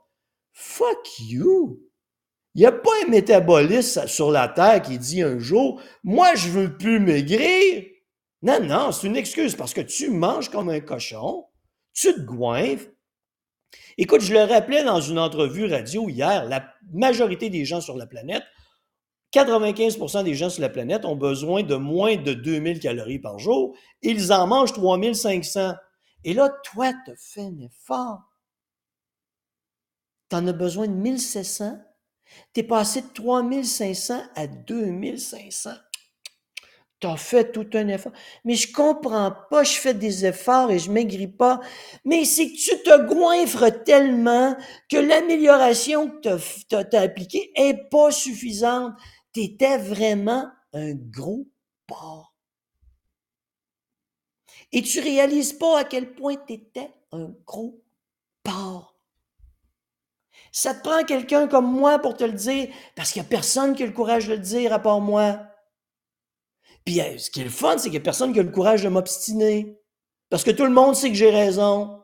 Fuck 0.52 1.20
you! 1.20 1.80
Il 2.54 2.60
n'y 2.60 2.66
a 2.66 2.72
pas 2.72 2.90
un 3.04 3.08
métaboliste 3.08 4.06
sur 4.06 4.30
la 4.30 4.48
Terre 4.48 4.82
qui 4.82 4.98
dit 4.98 5.22
un 5.22 5.38
jour, 5.38 5.80
moi, 6.04 6.34
je 6.34 6.50
veux 6.50 6.76
plus 6.76 7.00
maigrir. 7.00 7.84
Non, 8.42 8.60
non, 8.60 8.92
c'est 8.92 9.06
une 9.06 9.16
excuse 9.16 9.56
parce 9.56 9.72
que 9.72 9.80
tu 9.80 10.10
manges 10.10 10.50
comme 10.50 10.68
un 10.68 10.80
cochon, 10.80 11.46
tu 11.94 12.12
te 12.14 12.20
goinfres, 12.20 12.88
Écoute, 13.98 14.22
je 14.22 14.32
le 14.32 14.40
rappelais 14.40 14.84
dans 14.84 15.00
une 15.00 15.18
entrevue 15.18 15.66
radio 15.66 16.08
hier, 16.08 16.44
la 16.46 16.64
majorité 16.92 17.50
des 17.50 17.64
gens 17.64 17.80
sur 17.80 17.96
la 17.96 18.06
planète, 18.06 18.42
95% 19.32 20.24
des 20.24 20.34
gens 20.34 20.50
sur 20.50 20.62
la 20.62 20.68
planète 20.68 21.04
ont 21.04 21.16
besoin 21.16 21.62
de 21.62 21.76
moins 21.76 22.16
de 22.16 22.34
2000 22.34 22.80
calories 22.80 23.18
par 23.18 23.38
jour. 23.38 23.76
Ils 24.02 24.32
en 24.32 24.46
mangent 24.46 24.74
3500. 24.74 25.74
Et 26.24 26.34
là, 26.34 26.50
toi, 26.64 26.92
tu 27.04 27.12
fais 27.16 27.42
un 27.42 27.58
effort. 27.60 28.20
Tu 30.28 30.36
en 30.36 30.46
as 30.46 30.52
besoin 30.52 30.86
de 30.86 30.92
1700. 30.92 31.78
Tu 32.54 32.60
es 32.60 32.62
passé 32.62 33.02
de 33.02 33.08
3500 33.14 34.22
à 34.34 34.46
2500 34.46 35.70
tu 37.02 37.08
as 37.08 37.16
fait 37.16 37.50
tout 37.50 37.66
un 37.74 37.88
effort. 37.88 38.12
Mais 38.44 38.54
je 38.54 38.72
comprends 38.72 39.34
pas, 39.50 39.64
je 39.64 39.72
fais 39.72 39.92
des 39.92 40.24
efforts 40.24 40.70
et 40.70 40.78
je 40.78 40.90
maigris 40.90 41.26
pas. 41.26 41.60
Mais 42.04 42.24
c'est 42.24 42.46
que 42.46 42.56
tu 42.56 42.82
te 42.82 43.06
goinfres 43.06 43.82
tellement 43.84 44.56
que 44.88 44.96
l'amélioration 44.96 46.08
que 46.08 46.38
tu 46.68 46.96
as, 46.96 47.00
appliquée 47.00 47.50
est 47.56 47.88
pas 47.90 48.12
suffisante. 48.12 48.92
Tu 49.32 49.40
étais 49.40 49.78
vraiment 49.78 50.50
un 50.72 50.94
gros 50.94 51.46
porc. 51.86 52.34
Et 54.72 54.82
tu 54.82 55.00
réalises 55.00 55.52
pas 55.52 55.80
à 55.80 55.84
quel 55.84 56.14
point 56.14 56.36
tu 56.46 56.54
étais 56.54 56.92
un 57.12 57.34
gros 57.46 57.82
porc. 58.42 58.98
Ça 60.50 60.74
te 60.74 60.82
prend 60.82 61.04
quelqu'un 61.04 61.48
comme 61.48 61.70
moi 61.70 61.98
pour 61.98 62.14
te 62.14 62.24
le 62.24 62.32
dire, 62.32 62.68
parce 62.94 63.12
qu'il 63.12 63.22
n'y 63.22 63.26
a 63.26 63.30
personne 63.30 63.74
qui 63.74 63.82
a 63.82 63.86
le 63.86 63.92
courage 63.92 64.28
de 64.28 64.34
le 64.34 64.40
dire 64.40 64.72
à 64.72 64.78
part 64.78 65.00
moi. 65.00 65.40
Puis 66.84 67.00
euh, 67.00 67.16
ce 67.16 67.30
qui 67.30 67.40
est 67.40 67.44
le 67.44 67.50
fun, 67.50 67.78
c'est 67.78 67.84
qu'il 67.84 67.92
n'y 67.92 67.98
a 67.98 68.00
personne 68.00 68.32
qui 68.32 68.40
a 68.40 68.42
le 68.42 68.50
courage 68.50 68.82
de 68.82 68.88
m'obstiner. 68.88 69.78
Parce 70.28 70.44
que 70.44 70.50
tout 70.50 70.64
le 70.64 70.70
monde 70.70 70.94
sait 70.94 71.08
que 71.08 71.14
j'ai 71.14 71.30
raison. 71.30 72.02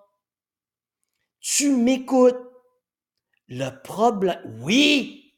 Tu 1.40 1.70
m'écoutes. 1.70 2.36
Le 3.48 3.70
problème. 3.82 4.60
Oui! 4.62 5.34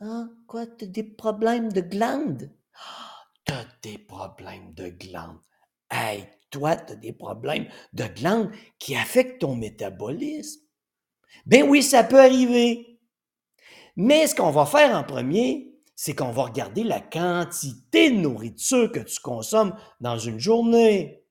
Hein? 0.00 0.30
Quoi? 0.48 0.66
T'as 0.66 0.86
des 0.86 1.02
problèmes 1.02 1.70
de 1.70 1.82
glande? 1.82 2.50
T'as 3.44 3.66
des 3.82 3.98
problèmes 3.98 4.72
de 4.72 4.88
glande. 4.88 5.38
Hey, 5.90 6.26
toi, 6.50 6.74
t'as 6.74 6.94
des 6.94 7.12
problèmes 7.12 7.68
de 7.92 8.04
glande 8.04 8.50
qui 8.78 8.96
affectent 8.96 9.42
ton 9.42 9.54
métabolisme. 9.54 10.62
Ben 11.44 11.68
oui, 11.68 11.82
ça 11.82 12.02
peut 12.02 12.18
arriver. 12.18 12.98
Mais 13.96 14.26
ce 14.26 14.34
qu'on 14.34 14.50
va 14.50 14.64
faire 14.64 14.96
en 14.96 15.04
premier, 15.04 15.78
c'est 15.94 16.14
qu'on 16.14 16.32
va 16.32 16.44
regarder 16.44 16.82
la 16.82 17.00
quantité 17.00 18.10
de 18.10 18.16
nourriture 18.16 18.90
que 18.90 19.00
tu 19.00 19.20
consommes 19.20 19.76
dans 20.00 20.18
une 20.18 20.38
journée. 20.40 21.26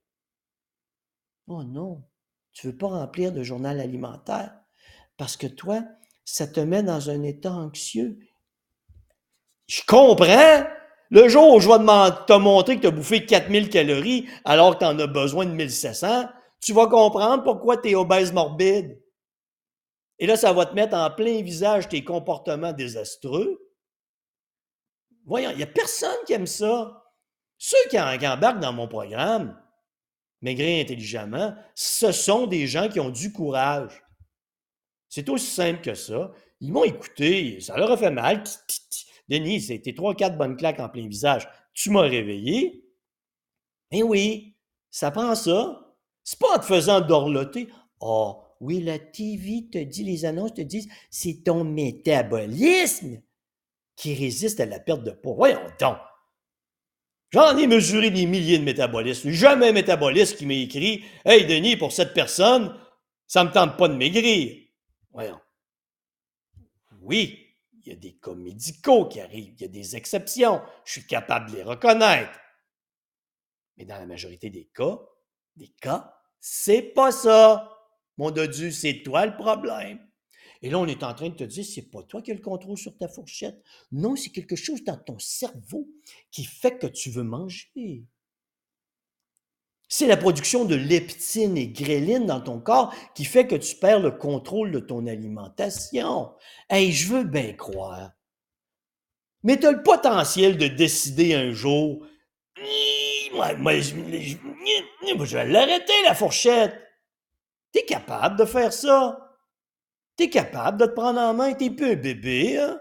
Oh 1.48 1.64
non, 1.64 2.04
tu 2.54 2.68
ne 2.68 2.72
veux 2.72 2.78
pas 2.78 2.90
remplir 2.90 3.32
de 3.32 3.42
journal 3.42 3.80
alimentaire 3.80 4.54
parce 5.18 5.38
que 5.38 5.48
toi, 5.48 5.84
ça 6.24 6.46
te 6.46 6.60
met 6.60 6.84
dans 6.84 7.10
un 7.10 7.24
état 7.24 7.54
anxieux. 7.54 8.20
Je 9.68 9.82
comprends. 9.86 10.66
Le 11.10 11.30
jour 11.30 11.56
où 11.56 11.60
je 11.60 11.70
vais 11.70 12.26
te 12.26 12.34
montrer 12.34 12.76
que 12.76 12.82
tu 12.82 12.88
as 12.88 12.92
bouffé 12.92 13.26
4000 13.26 13.70
calories 13.70 14.28
alors 14.44 14.74
que 14.74 14.80
tu 14.80 14.86
en 14.86 15.00
as 15.00 15.08
besoin 15.08 15.46
de 15.46 15.52
1700, 15.52 16.28
tu 16.62 16.74
vas 16.74 16.88
comprendre 16.88 17.44
pourquoi 17.44 17.78
tu 17.78 17.92
es 17.92 17.96
obèse 17.96 18.34
morbide. 18.34 19.02
Et 20.20 20.26
là, 20.26 20.36
ça 20.36 20.52
va 20.52 20.66
te 20.66 20.74
mettre 20.74 20.98
en 20.98 21.10
plein 21.12 21.42
visage 21.42 21.88
tes 21.88 22.04
comportements 22.04 22.74
désastreux 22.74 23.64
Voyons, 25.26 25.52
il 25.52 25.58
n'y 25.58 25.64
a 25.64 25.68
personne 25.68 26.18
qui 26.26 26.34
aime 26.34 26.48
ça. 26.48 27.04
Ceux 27.58 27.90
qui, 27.90 28.00
embarquent 28.00 28.62
dans 28.62 28.72
mon 28.72 28.88
programme, 28.88 29.62
maigrir 30.42 30.82
intelligemment, 30.82 31.54
ce 31.76 32.14
sont 32.14 32.48
des 32.48 32.66
gens 32.66 32.88
qui 32.88 33.02
ont 33.02 33.10
du 33.10 33.34
courage. 33.34 34.02
C'est 35.10 35.28
aussi 35.30 35.48
simple 35.48 35.82
que 35.82 35.96
ça. 35.96 36.32
Ils 36.62 36.72
m'ont 36.72 36.86
écouté, 36.86 37.60
ça 37.60 37.78
leur 37.78 37.92
a 37.92 37.98
fait 37.98 38.12
mal. 38.12 38.44
Denis, 39.30 39.62
c'était 39.62 39.94
trois, 39.94 40.16
quatre 40.16 40.38
bonnes 40.38 40.56
claques 40.56 40.80
en 40.80 40.90
plein 40.90 41.08
visage. 41.08 41.48
Tu 41.74 41.90
m'as 41.90 42.02
réveillé. 42.02 42.84
Eh 43.92 44.04
oui, 44.04 44.56
ça 44.90 45.12
prend 45.12 45.36
ça. 45.36 45.96
C'est 46.24 46.40
pas 46.40 46.56
en 46.56 46.60
te 46.60 46.66
faisant 46.66 47.02
dorloter. 47.02 47.70
Oh, 48.00 48.42
oui, 48.60 48.82
la 48.82 49.00
TV 49.00 49.68
te 49.72 49.78
dit, 49.78 50.04
les 50.04 50.26
annonces 50.26 50.54
te 50.54 50.62
disent, 50.62 50.90
c'est 51.10 51.44
ton 51.44 51.64
métabolisme 51.64 53.22
qui 53.96 54.14
résiste 54.14 54.60
à 54.60 54.66
la 54.66 54.80
perte 54.80 55.04
de 55.04 55.12
poids. 55.12 55.36
Voyons 55.36 55.62
donc. 55.80 55.98
J'en 57.32 57.58
ai 57.58 57.68
mesuré 57.68 58.10
des 58.10 58.26
milliers 58.26 58.58
de 58.58 58.64
métabolistes. 58.64 59.30
Jamais 59.30 59.70
un 59.70 59.74
métaboliste 59.74 60.38
qui 60.38 60.46
m'a 60.46 60.54
écrit 60.54 61.04
Hey 61.26 61.46
Denis, 61.46 61.76
pour 61.76 61.92
cette 61.92 62.14
personne, 62.14 62.74
ça 63.26 63.44
ne 63.44 63.50
me 63.50 63.54
tente 63.54 63.78
pas 63.78 63.90
de 63.90 63.96
maigrir. 63.96 64.56
Voyons. 65.12 65.40
Oui, 67.02 67.47
y 67.90 67.94
a 67.94 67.96
des 67.96 68.18
cas 68.18 68.34
médicaux 68.34 69.08
qui 69.08 69.20
arrivent, 69.20 69.54
il 69.58 69.62
y 69.62 69.66
a 69.66 69.70
des 69.70 69.96
exceptions. 69.96 70.62
Je 70.86 70.94
suis 70.94 71.08
capable 71.08 71.52
de 71.52 71.58
les 71.58 71.64
reconnaître. 71.64 72.40
Mais 73.78 73.86
dans 73.86 73.98
la 73.98 74.06
majorité 74.06 74.50
des 74.50 74.66
cas, 74.74 75.00
des 75.56 75.74
cas, 75.82 76.14
c'est 76.40 76.82
pas 76.82 77.12
ça. 77.12 77.74
Mon 78.18 78.32
dodu, 78.32 78.72
c'est 78.72 79.04
toi 79.04 79.26
le 79.26 79.36
problème. 79.36 80.00
Et 80.62 80.70
là, 80.70 80.80
on 80.80 80.88
est 80.88 81.04
en 81.04 81.14
train 81.14 81.30
de 81.30 81.36
te 81.36 81.44
dire, 81.44 81.64
c'est 81.64 81.90
pas 81.92 82.02
toi 82.04 82.22
qui 82.22 82.32
as 82.32 82.34
le 82.34 82.42
contrôle 82.42 82.78
sur 82.78 82.98
ta 82.98 83.08
fourchette. 83.08 83.62
Non, 83.92 84.16
c'est 84.16 84.32
quelque 84.32 84.56
chose 84.56 84.84
dans 84.84 84.98
ton 84.98 85.20
cerveau 85.20 85.88
qui 86.32 86.46
fait 86.46 86.80
que 86.80 86.88
tu 86.88 87.12
veux 87.12 87.24
manger. 87.24 88.06
C'est 89.90 90.08
la 90.08 90.18
production 90.18 90.66
de 90.66 90.76
leptine 90.76 91.58
et 91.58 91.70
gréline 91.70 92.26
dans 92.26 92.42
ton 92.42 92.60
corps 92.60 92.94
qui 93.16 93.24
fait 93.24 93.48
que 93.48 93.56
tu 93.56 93.76
perds 93.76 94.02
le 94.02 94.12
contrôle 94.12 94.72
de 94.72 94.80
ton 94.80 95.08
alimentation. 95.08 96.34
Hey, 96.70 96.92
je 96.92 97.14
veux 97.14 97.24
bien 97.24 97.54
croire. 97.54 98.12
Mais 99.44 99.58
tu 99.58 99.66
as 99.66 99.72
le 99.72 99.84
potentiel 99.84 100.58
de 100.58 100.68
décider 100.68 101.34
un 101.34 101.54
jour, 101.54 102.06
moi, 103.34 103.54
moi, 103.56 103.80
je, 103.80 103.94
vais 105.36 105.46
l'arrêter, 105.46 105.94
la 106.04 106.16
fourchette. 106.16 106.76
Tu 107.72 107.80
es 107.80 107.86
capable 107.86 108.38
de 108.38 108.46
faire 108.46 108.74
ça. 108.74 109.38
Tu 110.18 110.26
es 110.26 110.30
capable 110.30 110.80
de 110.80 110.86
te 110.86 110.92
prendre 110.92 111.20
en 111.20 111.34
main, 111.34 111.54
t'es 111.54 111.70
peu 111.70 111.96
bébé, 111.96 112.58
hein? 112.58 112.80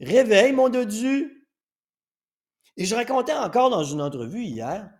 Réveille, 0.00 0.52
mon 0.52 0.68
dodu. 0.68 1.48
Et 2.76 2.86
je 2.86 2.94
racontais 2.94 3.34
encore 3.34 3.70
dans 3.70 3.84
une 3.84 4.00
entrevue 4.00 4.44
hier 4.44 4.90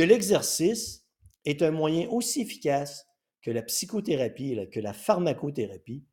que 0.00 0.04
l'exercice 0.06 1.06
est 1.44 1.60
un 1.60 1.72
moyen 1.72 2.08
aussi 2.08 2.40
efficace 2.40 3.06
que 3.42 3.50
la 3.50 3.60
psychothérapie 3.60 4.52
et 4.52 4.70
que 4.70 4.80
la 4.80 4.94
pharmacothérapie 4.94 6.06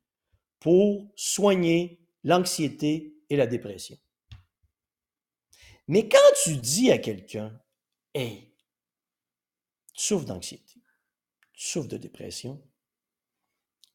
pour 0.60 1.10
soigner 1.16 2.06
l'anxiété 2.22 3.16
et 3.30 3.36
la 3.36 3.46
dépression. 3.46 3.96
Mais 5.86 6.06
quand 6.06 6.18
tu 6.44 6.58
dis 6.58 6.90
à 6.90 6.98
quelqu'un, 6.98 7.58
Hey, 8.12 8.52
tu 9.94 10.04
souffres 10.04 10.26
d'anxiété, 10.26 10.82
tu 11.54 11.66
souffres 11.66 11.88
de 11.88 11.96
dépression, 11.96 12.62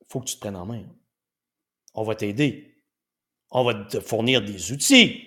il 0.02 0.08
faut 0.10 0.22
que 0.22 0.26
tu 0.26 0.36
te 0.38 0.40
prennes 0.40 0.56
en 0.56 0.66
main. 0.66 0.88
On 1.94 2.02
va 2.02 2.16
t'aider. 2.16 2.84
On 3.52 3.64
va 3.64 3.76
te 3.76 4.00
fournir 4.00 4.42
des 4.42 4.72
outils 4.72 5.24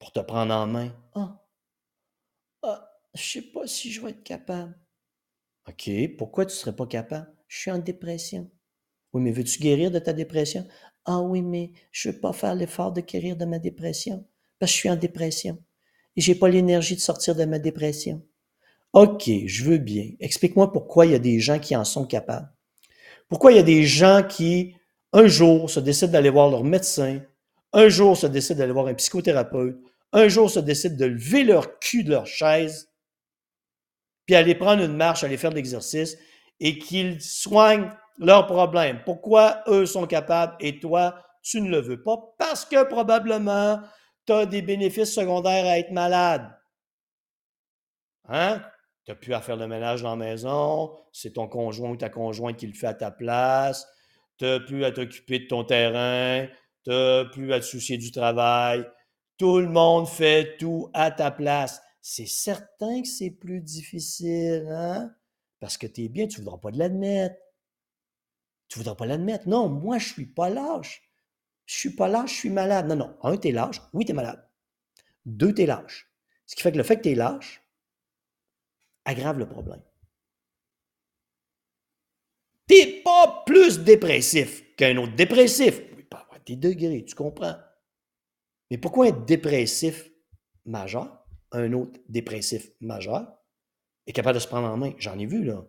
pour 0.00 0.10
te 0.10 0.18
prendre 0.18 0.52
en 0.52 0.66
main. 0.66 0.92
Ah, 1.14 1.41
je 3.14 3.22
sais 3.22 3.42
pas 3.42 3.66
si 3.66 3.90
je 3.92 4.00
vais 4.00 4.10
être 4.10 4.22
capable. 4.22 4.74
OK, 5.68 5.90
pourquoi 6.18 6.46
tu 6.46 6.54
serais 6.54 6.74
pas 6.74 6.86
capable? 6.86 7.32
Je 7.46 7.58
suis 7.58 7.70
en 7.70 7.78
dépression. 7.78 8.50
Oui, 9.12 9.22
mais 9.22 9.32
veux-tu 9.32 9.60
guérir 9.60 9.90
de 9.90 9.98
ta 9.98 10.12
dépression? 10.12 10.66
Ah 11.04 11.20
oui, 11.20 11.42
mais 11.42 11.72
je 11.90 12.10
veux 12.10 12.18
pas 12.18 12.32
faire 12.32 12.54
l'effort 12.54 12.92
de 12.92 13.00
guérir 13.00 13.36
de 13.36 13.44
ma 13.44 13.58
dépression 13.58 14.26
parce 14.58 14.72
que 14.72 14.74
je 14.74 14.80
suis 14.80 14.90
en 14.90 14.96
dépression 14.96 15.58
et 16.16 16.20
j'ai 16.20 16.34
pas 16.34 16.48
l'énergie 16.48 16.94
de 16.94 17.00
sortir 17.00 17.34
de 17.34 17.44
ma 17.44 17.58
dépression. 17.58 18.22
OK, 18.92 19.30
je 19.46 19.64
veux 19.64 19.78
bien. 19.78 20.10
Explique-moi 20.20 20.72
pourquoi 20.72 21.06
il 21.06 21.12
y 21.12 21.14
a 21.14 21.18
des 21.18 21.40
gens 21.40 21.58
qui 21.58 21.74
en 21.74 21.84
sont 21.84 22.06
capables. 22.06 22.50
Pourquoi 23.28 23.52
il 23.52 23.56
y 23.56 23.60
a 23.60 23.64
des 23.64 23.84
gens 23.84 24.22
qui, 24.28 24.74
un 25.12 25.26
jour, 25.26 25.70
se 25.70 25.80
décident 25.80 26.12
d'aller 26.12 26.30
voir 26.30 26.50
leur 26.50 26.64
médecin, 26.64 27.20
un 27.72 27.88
jour 27.88 28.16
se 28.16 28.26
décident 28.26 28.58
d'aller 28.58 28.72
voir 28.72 28.86
un 28.86 28.94
psychothérapeute, 28.94 29.80
un 30.12 30.28
jour 30.28 30.50
se 30.50 30.60
décident 30.60 30.96
de 30.96 31.06
lever 31.06 31.44
leur 31.44 31.78
cul 31.78 32.04
de 32.04 32.10
leur 32.10 32.26
chaise 32.26 32.91
aller 34.34 34.54
prendre 34.54 34.82
une 34.82 34.96
marche, 34.96 35.24
aller 35.24 35.36
faire 35.36 35.50
de 35.50 35.56
l'exercice 35.56 36.16
et 36.60 36.78
qu'ils 36.78 37.20
soignent 37.20 37.90
leurs 38.18 38.46
problèmes. 38.46 39.00
Pourquoi 39.04 39.62
eux 39.66 39.86
sont 39.86 40.06
capables 40.06 40.56
et 40.60 40.78
toi, 40.78 41.16
tu 41.42 41.60
ne 41.60 41.70
le 41.70 41.80
veux 41.80 42.02
pas? 42.02 42.18
Parce 42.38 42.64
que 42.64 42.84
probablement, 42.84 43.80
tu 44.26 44.32
as 44.32 44.46
des 44.46 44.62
bénéfices 44.62 45.14
secondaires 45.14 45.66
à 45.66 45.78
être 45.78 45.90
malade. 45.90 46.48
Hein? 48.28 48.62
Tu 49.04 49.10
n'as 49.10 49.16
plus 49.16 49.34
à 49.34 49.40
faire 49.40 49.56
le 49.56 49.66
ménage 49.66 50.02
dans 50.02 50.10
la 50.10 50.24
maison, 50.24 50.96
c'est 51.12 51.32
ton 51.32 51.48
conjoint 51.48 51.90
ou 51.90 51.96
ta 51.96 52.08
conjointe 52.08 52.56
qui 52.56 52.68
le 52.68 52.74
fait 52.74 52.86
à 52.86 52.94
ta 52.94 53.10
place, 53.10 53.86
tu 54.38 54.44
n'as 54.44 54.60
plus 54.60 54.84
à 54.84 54.92
t'occuper 54.92 55.40
de 55.40 55.46
ton 55.48 55.64
terrain, 55.64 56.46
tu 56.84 56.90
n'as 56.90 57.24
plus 57.24 57.52
à 57.52 57.58
te 57.58 57.64
soucier 57.64 57.98
du 57.98 58.12
travail. 58.12 58.86
Tout 59.38 59.58
le 59.58 59.68
monde 59.68 60.06
fait 60.06 60.56
tout 60.58 60.88
à 60.94 61.10
ta 61.10 61.32
place 61.32 61.82
c'est 62.02 62.26
certain 62.26 63.00
que 63.00 63.08
c'est 63.08 63.30
plus 63.30 63.60
difficile, 63.60 64.66
hein? 64.70 65.14
Parce 65.60 65.78
que 65.78 65.86
tu 65.86 66.02
es 66.02 66.08
bien, 66.08 66.26
tu 66.26 66.40
ne 66.40 66.44
voudras 66.44 66.58
pas 66.58 66.72
l'admettre. 66.72 67.36
Tu 68.66 68.78
voudras 68.78 68.96
pas 68.96 69.06
l'admettre. 69.06 69.48
Non, 69.48 69.68
moi, 69.68 69.98
je 69.98 70.08
ne 70.08 70.12
suis 70.12 70.26
pas 70.26 70.50
lâche. 70.50 71.08
Je 71.66 71.76
ne 71.76 71.78
suis 71.78 71.96
pas 71.96 72.08
lâche, 72.08 72.34
je 72.34 72.38
suis 72.40 72.50
malade. 72.50 72.88
Non, 72.88 72.96
non. 72.96 73.16
Un, 73.22 73.36
tu 73.36 73.48
es 73.48 73.52
lâche. 73.52 73.80
Oui, 73.92 74.04
tu 74.04 74.10
es 74.10 74.14
malade. 74.14 74.44
Deux, 75.24 75.54
tu 75.54 75.62
es 75.62 75.66
lâche. 75.66 76.10
Ce 76.46 76.56
qui 76.56 76.62
fait 76.62 76.72
que 76.72 76.76
le 76.78 76.82
fait 76.82 76.96
que 76.96 77.02
tu 77.02 77.10
es 77.10 77.14
lâche 77.14 77.62
aggrave 79.04 79.38
le 79.38 79.48
problème. 79.48 79.82
Tu 82.68 82.74
n'es 82.74 83.02
pas 83.02 83.44
plus 83.46 83.78
dépressif 83.78 84.74
qu'un 84.74 84.96
autre 84.96 85.14
dépressif. 85.14 85.80
Oui, 85.96 86.02
pas 86.02 86.18
avoir 86.18 86.40
des 86.40 86.56
degrés, 86.56 87.04
tu 87.04 87.14
comprends. 87.14 87.56
Mais 88.70 88.78
pourquoi 88.78 89.08
être 89.08 89.24
dépressif 89.24 90.10
majeur? 90.64 91.21
Un 91.52 91.72
autre 91.72 92.00
dépressif 92.08 92.70
majeur 92.80 93.26
est 94.06 94.12
capable 94.12 94.34
de 94.34 94.40
se 94.40 94.48
prendre 94.48 94.68
en 94.68 94.76
main. 94.76 94.92
J'en 94.98 95.18
ai 95.18 95.26
vu, 95.26 95.44
là, 95.44 95.64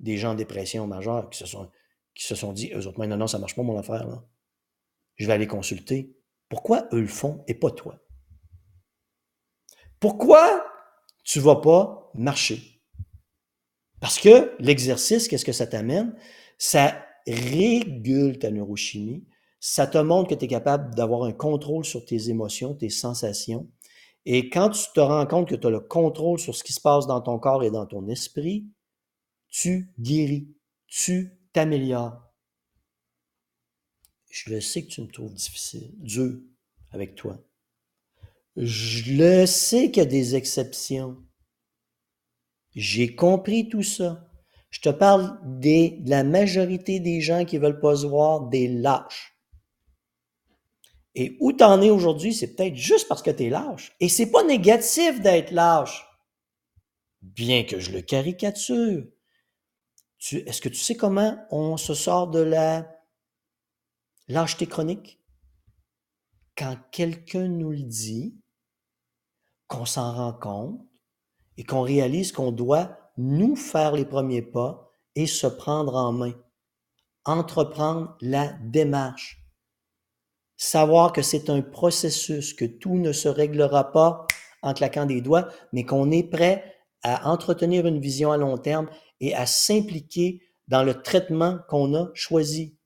des 0.00 0.16
gens 0.16 0.32
en 0.32 0.34
dépression 0.34 0.86
majeure 0.86 1.28
qui 1.30 1.38
se 1.38 1.46
sont, 1.46 1.70
qui 2.14 2.24
se 2.24 2.34
sont 2.34 2.52
dit, 2.52 2.70
eux 2.74 2.86
autres, 2.86 3.04
non, 3.04 3.16
non, 3.16 3.26
ça 3.26 3.38
ne 3.38 3.42
marche 3.42 3.56
pas 3.56 3.62
mon 3.62 3.78
affaire, 3.78 4.06
là. 4.06 4.24
Je 5.16 5.26
vais 5.26 5.32
aller 5.32 5.48
consulter. 5.48 6.16
Pourquoi 6.48 6.88
eux 6.92 7.00
le 7.00 7.08
font 7.08 7.44
et 7.48 7.54
pas 7.54 7.70
toi? 7.70 8.00
Pourquoi 10.00 10.64
tu 11.24 11.40
ne 11.40 11.44
vas 11.44 11.56
pas 11.56 12.10
marcher? 12.14 12.82
Parce 14.00 14.20
que 14.20 14.54
l'exercice, 14.60 15.26
qu'est-ce 15.26 15.44
que 15.44 15.52
ça 15.52 15.66
t'amène? 15.66 16.16
Ça 16.56 17.04
régule 17.26 18.38
ta 18.38 18.50
neurochimie, 18.50 19.26
ça 19.60 19.86
te 19.86 19.98
montre 19.98 20.30
que 20.30 20.34
tu 20.34 20.44
es 20.44 20.48
capable 20.48 20.94
d'avoir 20.94 21.24
un 21.24 21.32
contrôle 21.32 21.84
sur 21.84 22.04
tes 22.04 22.30
émotions, 22.30 22.74
tes 22.74 22.90
sensations, 22.90 23.68
et 24.24 24.50
quand 24.50 24.70
tu 24.70 24.84
te 24.94 25.00
rends 25.00 25.26
compte 25.26 25.48
que 25.48 25.54
tu 25.54 25.66
as 25.66 25.70
le 25.70 25.80
contrôle 25.80 26.38
sur 26.38 26.54
ce 26.54 26.64
qui 26.64 26.72
se 26.72 26.80
passe 26.80 27.06
dans 27.06 27.20
ton 27.20 27.38
corps 27.38 27.64
et 27.64 27.70
dans 27.70 27.86
ton 27.86 28.08
esprit, 28.08 28.66
tu 29.48 29.92
guéris, 29.98 30.54
tu 30.86 31.38
t'améliores. 31.52 32.22
Je 34.30 34.50
le 34.50 34.60
sais 34.60 34.82
que 34.82 34.88
tu 34.88 35.00
me 35.00 35.08
trouves 35.08 35.32
difficile, 35.32 35.90
dur 35.98 36.38
avec 36.92 37.14
toi. 37.14 37.38
Je 38.56 39.12
le 39.12 39.46
sais 39.46 39.90
qu'il 39.90 40.02
y 40.02 40.06
a 40.06 40.08
des 40.08 40.34
exceptions. 40.34 41.16
J'ai 42.74 43.14
compris 43.14 43.68
tout 43.68 43.82
ça. 43.82 44.28
Je 44.70 44.80
te 44.80 44.88
parle 44.90 45.38
des, 45.44 45.90
de 46.00 46.10
la 46.10 46.24
majorité 46.24 47.00
des 47.00 47.20
gens 47.20 47.44
qui 47.44 47.56
ne 47.56 47.62
veulent 47.62 47.80
pas 47.80 47.96
se 47.96 48.06
voir, 48.06 48.48
des 48.48 48.68
lâches. 48.68 49.37
Et 51.20 51.36
où 51.40 51.52
tu 51.52 51.64
es 51.64 51.90
aujourd'hui, 51.90 52.32
c'est 52.32 52.54
peut-être 52.54 52.76
juste 52.76 53.08
parce 53.08 53.22
que 53.22 53.32
tu 53.32 53.46
es 53.46 53.50
lâche. 53.50 53.92
Et 53.98 54.08
c'est 54.08 54.30
pas 54.30 54.44
négatif 54.44 55.20
d'être 55.20 55.50
lâche. 55.50 56.06
Bien 57.22 57.64
que 57.64 57.80
je 57.80 57.90
le 57.90 58.02
caricature. 58.02 59.04
est-ce 60.30 60.60
que 60.60 60.68
tu 60.68 60.76
sais 60.76 60.96
comment 60.96 61.36
on 61.50 61.76
se 61.76 61.92
sort 61.92 62.28
de 62.28 62.38
la 62.38 62.88
lâcheté 64.28 64.66
chronique? 64.66 65.20
Quand 66.56 66.76
quelqu'un 66.92 67.48
nous 67.48 67.72
le 67.72 67.82
dit, 67.82 68.38
qu'on 69.66 69.86
s'en 69.86 70.14
rend 70.14 70.34
compte 70.34 70.80
et 71.56 71.64
qu'on 71.64 71.82
réalise 71.82 72.30
qu'on 72.30 72.52
doit 72.52 72.96
nous 73.16 73.56
faire 73.56 73.90
les 73.90 74.04
premiers 74.04 74.42
pas 74.42 74.92
et 75.16 75.26
se 75.26 75.48
prendre 75.48 75.96
en 75.96 76.12
main, 76.12 76.34
entreprendre 77.24 78.16
la 78.20 78.52
démarche 78.62 79.37
savoir 80.58 81.12
que 81.12 81.22
c'est 81.22 81.48
un 81.48 81.62
processus, 81.62 82.52
que 82.52 82.66
tout 82.66 82.98
ne 82.98 83.12
se 83.12 83.28
réglera 83.28 83.92
pas 83.92 84.26
en 84.60 84.74
claquant 84.74 85.06
des 85.06 85.22
doigts, 85.22 85.48
mais 85.72 85.84
qu'on 85.84 86.10
est 86.10 86.28
prêt 86.28 86.74
à 87.02 87.30
entretenir 87.30 87.86
une 87.86 88.00
vision 88.00 88.32
à 88.32 88.36
long 88.36 88.58
terme 88.58 88.90
et 89.20 89.34
à 89.34 89.46
s'impliquer 89.46 90.42
dans 90.66 90.82
le 90.82 91.00
traitement 91.00 91.60
qu'on 91.68 91.94
a 91.94 92.10
choisi. 92.12 92.76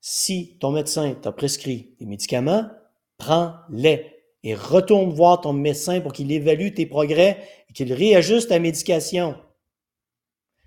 Si 0.00 0.58
ton 0.58 0.72
médecin 0.72 1.14
t'a 1.14 1.32
prescrit 1.32 1.96
des 1.98 2.06
médicaments, 2.06 2.68
prends-les 3.16 4.12
et 4.42 4.54
retourne 4.54 5.10
voir 5.10 5.40
ton 5.40 5.52
médecin 5.52 6.00
pour 6.00 6.12
qu'il 6.12 6.30
évalue 6.32 6.74
tes 6.74 6.86
progrès 6.86 7.48
et 7.70 7.72
qu'il 7.72 7.92
réajuste 7.92 8.50
ta 8.50 8.58
médication. 8.58 9.40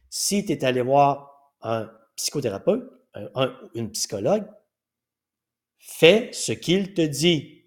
Si 0.10 0.46
tu 0.46 0.54
es 0.54 0.65
allé 0.65 0.82
voir 0.82 1.54
un 1.62 1.91
psychothérapeute, 2.15 2.89
un, 3.13 3.54
une 3.76 3.91
psychologue, 3.91 4.46
Fais 5.88 6.30
ce 6.34 6.52
qu'il 6.52 6.95
te 6.95 7.02
dit. 7.02 7.63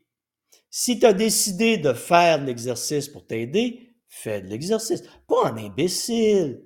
Si 0.70 0.98
tu 0.98 1.06
as 1.06 1.12
décidé 1.12 1.78
de 1.78 1.92
faire 1.92 2.40
de 2.40 2.46
l'exercice 2.46 3.08
pour 3.08 3.24
t'aider, 3.24 3.94
fais 4.08 4.42
de 4.42 4.48
l'exercice. 4.48 5.04
Pas 5.28 5.52
en 5.52 5.56
imbécile. 5.56 6.64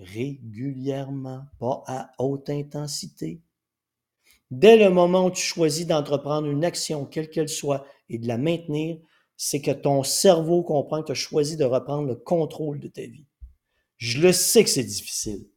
Régulièrement, 0.00 1.42
pas 1.60 1.84
à 1.86 2.10
haute 2.18 2.50
intensité. 2.50 3.40
Dès 4.50 4.76
le 4.76 4.90
moment 4.90 5.26
où 5.26 5.30
tu 5.30 5.40
choisis 5.40 5.86
d'entreprendre 5.86 6.48
une 6.48 6.64
action, 6.64 7.06
quelle 7.06 7.30
qu'elle 7.30 7.48
soit, 7.48 7.86
et 8.08 8.18
de 8.18 8.26
la 8.26 8.36
maintenir, 8.36 8.98
c'est 9.36 9.60
que 9.60 9.70
ton 9.70 10.02
cerveau 10.02 10.64
comprend 10.64 11.00
que 11.00 11.06
tu 11.06 11.12
as 11.12 11.14
choisi 11.14 11.56
de 11.56 11.64
reprendre 11.64 12.08
le 12.08 12.16
contrôle 12.16 12.80
de 12.80 12.88
ta 12.88 13.02
vie. 13.02 13.26
Je 13.98 14.20
le 14.20 14.32
sais 14.32 14.64
que 14.64 14.70
c'est 14.70 14.82
difficile. 14.82 15.48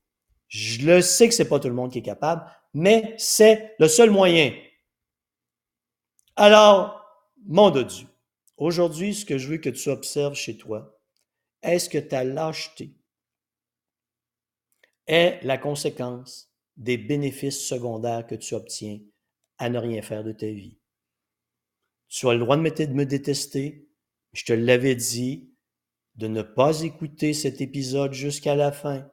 Je 0.47 0.85
le 0.85 1.01
sais 1.01 1.27
que 1.27 1.33
c'est 1.33 1.49
pas 1.49 1.59
tout 1.59 1.67
le 1.67 1.73
monde 1.73 1.91
qui 1.91 1.99
est 1.99 2.03
capable, 2.03 2.43
mais 2.75 3.15
c'est 3.17 3.73
le 3.79 3.87
seul 3.87 4.11
moyen. 4.11 4.53
Alors, 6.43 7.05
mon 7.45 7.69
Dieu, 7.69 8.07
aujourd'hui, 8.57 9.13
ce 9.13 9.25
que 9.25 9.37
je 9.37 9.47
veux 9.47 9.59
que 9.59 9.69
tu 9.69 9.89
observes 9.89 10.33
chez 10.33 10.57
toi 10.57 10.99
est-ce 11.61 11.87
que 11.87 11.99
ta 11.99 12.23
lâcheté 12.23 12.95
est 15.05 15.39
la 15.43 15.59
conséquence 15.59 16.51
des 16.77 16.97
bénéfices 16.97 17.63
secondaires 17.63 18.25
que 18.25 18.33
tu 18.33 18.55
obtiens 18.55 19.01
à 19.59 19.69
ne 19.69 19.77
rien 19.77 20.01
faire 20.01 20.23
de 20.23 20.31
ta 20.31 20.47
vie? 20.47 20.79
Tu 22.07 22.27
as 22.27 22.33
le 22.33 22.39
droit 22.39 22.57
de 22.57 22.63
me 22.63 23.05
détester. 23.05 23.87
Je 24.33 24.43
te 24.43 24.53
l'avais 24.53 24.95
dit 24.95 25.53
de 26.15 26.25
ne 26.25 26.41
pas 26.41 26.81
écouter 26.81 27.35
cet 27.35 27.61
épisode 27.61 28.13
jusqu'à 28.13 28.55
la 28.55 28.71
fin. 28.71 29.07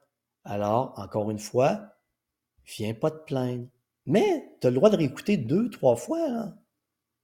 Alors, 0.45 0.97
encore 0.97 1.29
une 1.29 1.37
fois, 1.37 1.93
viens 2.65 2.95
pas 2.95 3.11
te 3.11 3.23
plaindre. 3.23 3.67
Mais 4.07 4.49
tu 4.61 4.65
as 4.65 4.71
le 4.71 4.77
droit 4.77 4.89
de 4.89 4.97
réécouter 4.97 5.37
deux, 5.37 5.69
trois 5.69 5.95
fois. 5.95 6.27
Hein. 6.27 6.59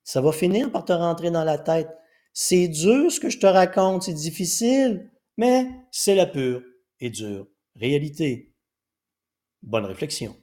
Ça 0.05 0.21
va 0.21 0.31
finir 0.31 0.71
par 0.71 0.85
te 0.85 0.93
rentrer 0.93 1.31
dans 1.31 1.43
la 1.43 1.57
tête. 1.57 1.89
C'est 2.31 2.67
dur 2.67 3.11
ce 3.11 3.19
que 3.19 3.29
je 3.29 3.39
te 3.39 3.47
raconte, 3.47 4.03
c'est 4.03 4.13
difficile, 4.13 5.11
mais 5.35 5.67
c'est 5.91 6.15
la 6.15 6.27
pure 6.27 6.61
et 6.99 7.09
dure 7.09 7.47
réalité. 7.75 8.53
Bonne 9.63 9.85
réflexion. 9.85 10.37